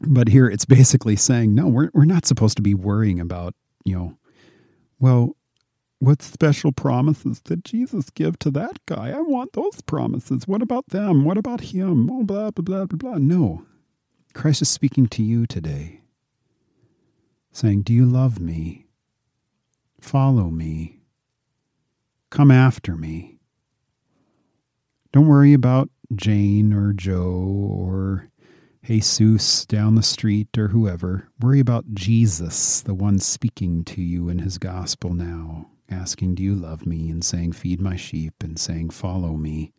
But 0.00 0.28
here 0.28 0.48
it's 0.48 0.64
basically 0.64 1.16
saying, 1.16 1.54
no, 1.54 1.68
we're 1.68 1.90
we're 1.92 2.04
not 2.04 2.26
supposed 2.26 2.56
to 2.56 2.62
be 2.62 2.74
worrying 2.74 3.20
about, 3.20 3.54
you 3.84 3.96
know, 3.96 4.16
well, 4.98 5.36
what 6.04 6.22
special 6.22 6.72
promises 6.72 7.40
did 7.40 7.64
Jesus 7.64 8.10
give 8.10 8.38
to 8.40 8.50
that 8.52 8.84
guy? 8.86 9.10
I 9.10 9.20
want 9.20 9.52
those 9.54 9.80
promises. 9.80 10.46
What 10.46 10.62
about 10.62 10.88
them? 10.88 11.24
What 11.24 11.38
about 11.38 11.60
him? 11.60 12.10
Oh, 12.10 12.22
blah, 12.22 12.50
blah, 12.50 12.62
blah, 12.62 12.84
blah, 12.86 12.96
blah. 12.96 13.18
No. 13.18 13.64
Christ 14.34 14.62
is 14.62 14.68
speaking 14.68 15.06
to 15.08 15.22
you 15.22 15.46
today, 15.46 16.00
saying, 17.52 17.82
Do 17.82 17.92
you 17.92 18.04
love 18.04 18.40
me? 18.40 18.86
Follow 20.00 20.50
me. 20.50 21.00
Come 22.30 22.50
after 22.50 22.96
me. 22.96 23.38
Don't 25.12 25.28
worry 25.28 25.52
about 25.52 25.88
Jane 26.14 26.72
or 26.72 26.92
Joe 26.92 27.68
or 27.70 28.28
Jesus 28.82 29.64
down 29.64 29.94
the 29.94 30.02
street 30.02 30.58
or 30.58 30.68
whoever. 30.68 31.28
Worry 31.40 31.60
about 31.60 31.94
Jesus, 31.94 32.80
the 32.82 32.94
one 32.94 33.18
speaking 33.18 33.84
to 33.84 34.02
you 34.02 34.28
in 34.28 34.40
his 34.40 34.58
gospel 34.58 35.14
now, 35.14 35.70
asking, 35.90 36.34
Do 36.34 36.42
you 36.42 36.54
love 36.54 36.86
me? 36.86 37.10
and 37.10 37.24
saying, 37.24 37.52
Feed 37.52 37.80
my 37.80 37.96
sheep, 37.96 38.34
and 38.42 38.58
saying, 38.58 38.90
Follow 38.90 39.36
me. 39.36 39.72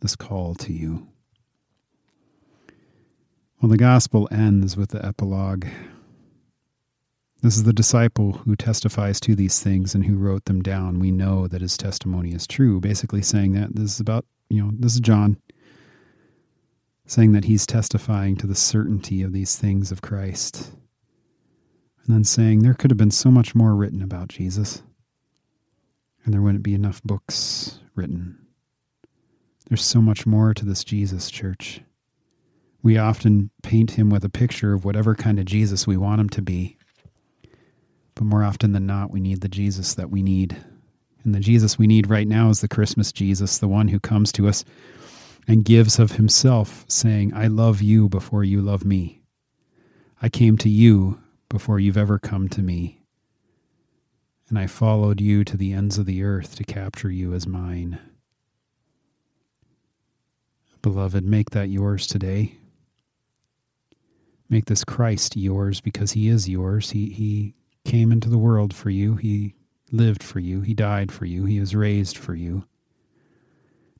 This 0.00 0.16
call 0.16 0.54
to 0.56 0.72
you. 0.72 1.08
Well, 3.60 3.70
the 3.70 3.76
gospel 3.76 4.28
ends 4.30 4.76
with 4.76 4.90
the 4.90 5.04
epilogue. 5.04 5.66
This 7.42 7.56
is 7.56 7.64
the 7.64 7.72
disciple 7.72 8.32
who 8.32 8.56
testifies 8.56 9.20
to 9.20 9.34
these 9.34 9.60
things 9.62 9.94
and 9.94 10.04
who 10.04 10.16
wrote 10.16 10.46
them 10.46 10.62
down. 10.62 10.98
We 10.98 11.10
know 11.10 11.46
that 11.46 11.62
his 11.62 11.76
testimony 11.76 12.32
is 12.32 12.46
true. 12.46 12.80
Basically, 12.80 13.22
saying 13.22 13.52
that 13.52 13.74
this 13.74 13.94
is 13.94 14.00
about, 14.00 14.24
you 14.48 14.62
know, 14.62 14.70
this 14.78 14.94
is 14.94 15.00
John 15.00 15.38
saying 17.06 17.32
that 17.32 17.44
he's 17.44 17.66
testifying 17.66 18.36
to 18.36 18.46
the 18.46 18.54
certainty 18.54 19.22
of 19.22 19.32
these 19.32 19.56
things 19.56 19.92
of 19.92 20.02
Christ. 20.02 20.70
And 22.06 22.14
then 22.14 22.24
saying 22.24 22.60
there 22.60 22.74
could 22.74 22.90
have 22.90 22.98
been 22.98 23.10
so 23.10 23.30
much 23.30 23.54
more 23.54 23.74
written 23.74 24.02
about 24.02 24.28
Jesus, 24.28 24.82
and 26.24 26.32
there 26.32 26.42
wouldn't 26.42 26.62
be 26.62 26.74
enough 26.74 27.02
books 27.02 27.80
written. 27.94 28.38
There's 29.68 29.84
so 29.84 30.02
much 30.02 30.26
more 30.26 30.54
to 30.54 30.64
this 30.64 30.84
Jesus, 30.84 31.30
church. 31.30 31.80
We 32.82 32.98
often 32.98 33.50
paint 33.62 33.92
him 33.92 34.10
with 34.10 34.24
a 34.24 34.28
picture 34.28 34.74
of 34.74 34.84
whatever 34.84 35.14
kind 35.14 35.38
of 35.38 35.46
Jesus 35.46 35.86
we 35.86 35.96
want 35.96 36.20
him 36.20 36.28
to 36.30 36.42
be. 36.42 36.76
But 38.14 38.24
more 38.24 38.44
often 38.44 38.72
than 38.72 38.86
not, 38.86 39.10
we 39.10 39.20
need 39.20 39.40
the 39.40 39.48
Jesus 39.48 39.94
that 39.94 40.10
we 40.10 40.22
need. 40.22 40.56
And 41.24 41.34
the 41.34 41.40
Jesus 41.40 41.78
we 41.78 41.86
need 41.86 42.10
right 42.10 42.28
now 42.28 42.50
is 42.50 42.60
the 42.60 42.68
Christmas 42.68 43.10
Jesus, 43.10 43.58
the 43.58 43.68
one 43.68 43.88
who 43.88 43.98
comes 43.98 44.30
to 44.32 44.46
us 44.48 44.64
and 45.48 45.64
gives 45.64 45.98
of 45.98 46.12
himself, 46.12 46.84
saying, 46.88 47.32
I 47.34 47.46
love 47.46 47.82
you 47.82 48.08
before 48.08 48.44
you 48.44 48.60
love 48.60 48.84
me. 48.84 49.22
I 50.20 50.28
came 50.28 50.56
to 50.58 50.68
you 50.68 51.20
before 51.48 51.80
you've 51.80 51.98
ever 51.98 52.18
come 52.18 52.48
to 52.50 52.62
me. 52.62 53.03
And 54.48 54.58
I 54.58 54.66
followed 54.66 55.20
you 55.20 55.44
to 55.44 55.56
the 55.56 55.72
ends 55.72 55.98
of 55.98 56.06
the 56.06 56.22
earth 56.22 56.56
to 56.56 56.64
capture 56.64 57.10
you 57.10 57.32
as 57.32 57.46
mine. 57.46 57.98
Beloved, 60.82 61.24
make 61.24 61.50
that 61.50 61.70
yours 61.70 62.06
today. 62.06 62.56
Make 64.50 64.66
this 64.66 64.84
Christ 64.84 65.34
yours 65.34 65.80
because 65.80 66.12
he 66.12 66.28
is 66.28 66.46
yours. 66.48 66.90
He, 66.90 67.08
he 67.08 67.54
came 67.86 68.12
into 68.12 68.28
the 68.28 68.38
world 68.38 68.74
for 68.74 68.90
you. 68.90 69.16
He 69.16 69.54
lived 69.90 70.22
for 70.22 70.40
you. 70.40 70.60
He 70.60 70.74
died 70.74 71.10
for 71.10 71.24
you. 71.24 71.46
He 71.46 71.58
was 71.58 71.74
raised 71.74 72.18
for 72.18 72.34
you. 72.34 72.64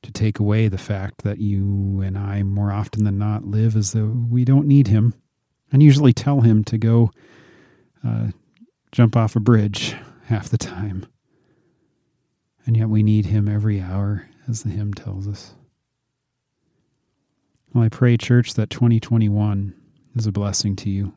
To 0.03 0.11
take 0.11 0.37
away 0.37 0.67
the 0.67 0.77
fact 0.77 1.23
that 1.23 1.39
you 1.39 2.01
and 2.01 2.15
I, 2.15 2.43
more 2.43 2.71
often 2.71 3.03
than 3.03 3.17
not, 3.17 3.45
live 3.45 3.75
as 3.75 3.93
though 3.93 4.15
we 4.29 4.45
don't 4.45 4.67
need 4.67 4.87
him, 4.87 5.15
and 5.71 5.81
usually 5.81 6.13
tell 6.13 6.41
him 6.41 6.63
to 6.65 6.77
go 6.77 7.09
uh, 8.05 8.27
jump 8.91 9.15
off 9.15 9.35
a 9.35 9.39
bridge 9.39 9.95
half 10.25 10.49
the 10.49 10.57
time. 10.57 11.05
And 12.65 12.75
yet 12.75 12.89
we 12.89 13.03
need 13.03 13.27
him 13.27 13.47
every 13.47 13.79
hour, 13.79 14.27
as 14.47 14.63
the 14.63 14.69
hymn 14.69 14.93
tells 14.93 15.27
us. 15.27 15.53
Well, 17.73 17.83
I 17.83 17.89
pray, 17.89 18.17
church, 18.17 18.53
that 18.55 18.69
2021 18.69 19.73
is 20.15 20.25
a 20.25 20.31
blessing 20.31 20.75
to 20.77 20.89
you. 20.89 21.13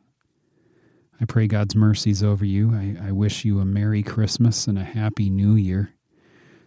I 1.21 1.25
pray 1.25 1.47
God's 1.47 1.75
mercies 1.75 2.21
over 2.21 2.45
you. 2.45 2.73
I, 2.73 3.07
I, 3.07 3.11
wish 3.11 3.43
you 3.43 3.59
a 3.59 3.65
Merry 3.65 4.03
Christmas 4.03 4.67
and 4.67 4.77
a 4.77 4.83
Happy 4.83 5.29
New 5.29 5.55
Year. 5.55 5.93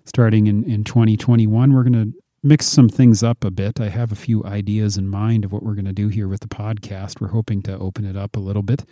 Starting 0.05 0.47
in, 0.47 0.65
in 0.65 0.85
2021, 0.85 1.73
we're 1.73 1.83
going 1.85 1.93
to 1.93 2.13
mix 2.43 2.67
some 2.67 2.89
things 2.89 3.23
up 3.23 3.45
a 3.45 3.51
bit. 3.51 3.81
I 3.81 3.89
have 3.89 4.13
a 4.13 4.17
few 4.17 4.45
ideas 4.45 4.99
in 4.99 5.09
mind 5.09 5.45
of 5.45 5.53
what 5.53 5.63
we're 5.63 5.75
going 5.75 5.85
to 5.87 5.93
do 5.93 6.09
here 6.09 6.29
with 6.29 6.41
the 6.41 6.49
podcast. 6.49 7.21
We're 7.21 7.29
hoping 7.29 7.63
to 7.63 7.79
open 7.79 8.05
it 8.05 8.17
up 8.17 8.37
a 8.37 8.41
little 8.41 8.63
bit. 8.63 8.85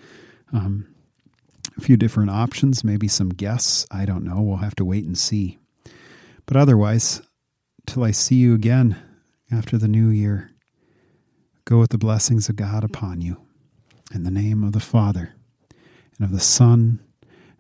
Um, 0.53 0.87
a 1.77 1.81
few 1.81 1.97
different 1.97 2.31
options, 2.31 2.85
maybe 2.85 3.09
some 3.09 3.31
guests. 3.31 3.87
I 3.91 4.05
don't 4.05 4.25
know. 4.25 4.41
We'll 4.41 4.59
have 4.59 4.77
to 4.77 4.85
wait 4.85 5.05
and 5.05 5.17
see. 5.17 5.59
But 6.47 6.57
otherwise, 6.57 7.23
till 7.87 8.05
I 8.05 8.11
see 8.11 8.37
you 8.37 8.55
again 8.55 8.97
after 9.53 9.79
the 9.79 9.89
new 9.89 10.09
year, 10.09 10.51
go 11.65 11.79
with 11.79 11.91
the 11.91 11.99
blessings 11.99 12.49
of 12.49 12.57
God 12.57 12.85
upon 12.85 13.21
you. 13.21 13.37
In 14.13 14.25
the 14.25 14.31
name 14.31 14.65
of 14.65 14.73
the 14.73 14.81
Father 14.81 15.35
and 16.19 16.25
of 16.25 16.33
the 16.33 16.41
Son, 16.41 17.01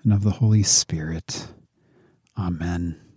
and 0.03 0.13
of 0.13 0.23
the 0.23 0.31
Holy 0.31 0.63
Spirit. 0.63 1.49
Amen. 2.39 3.10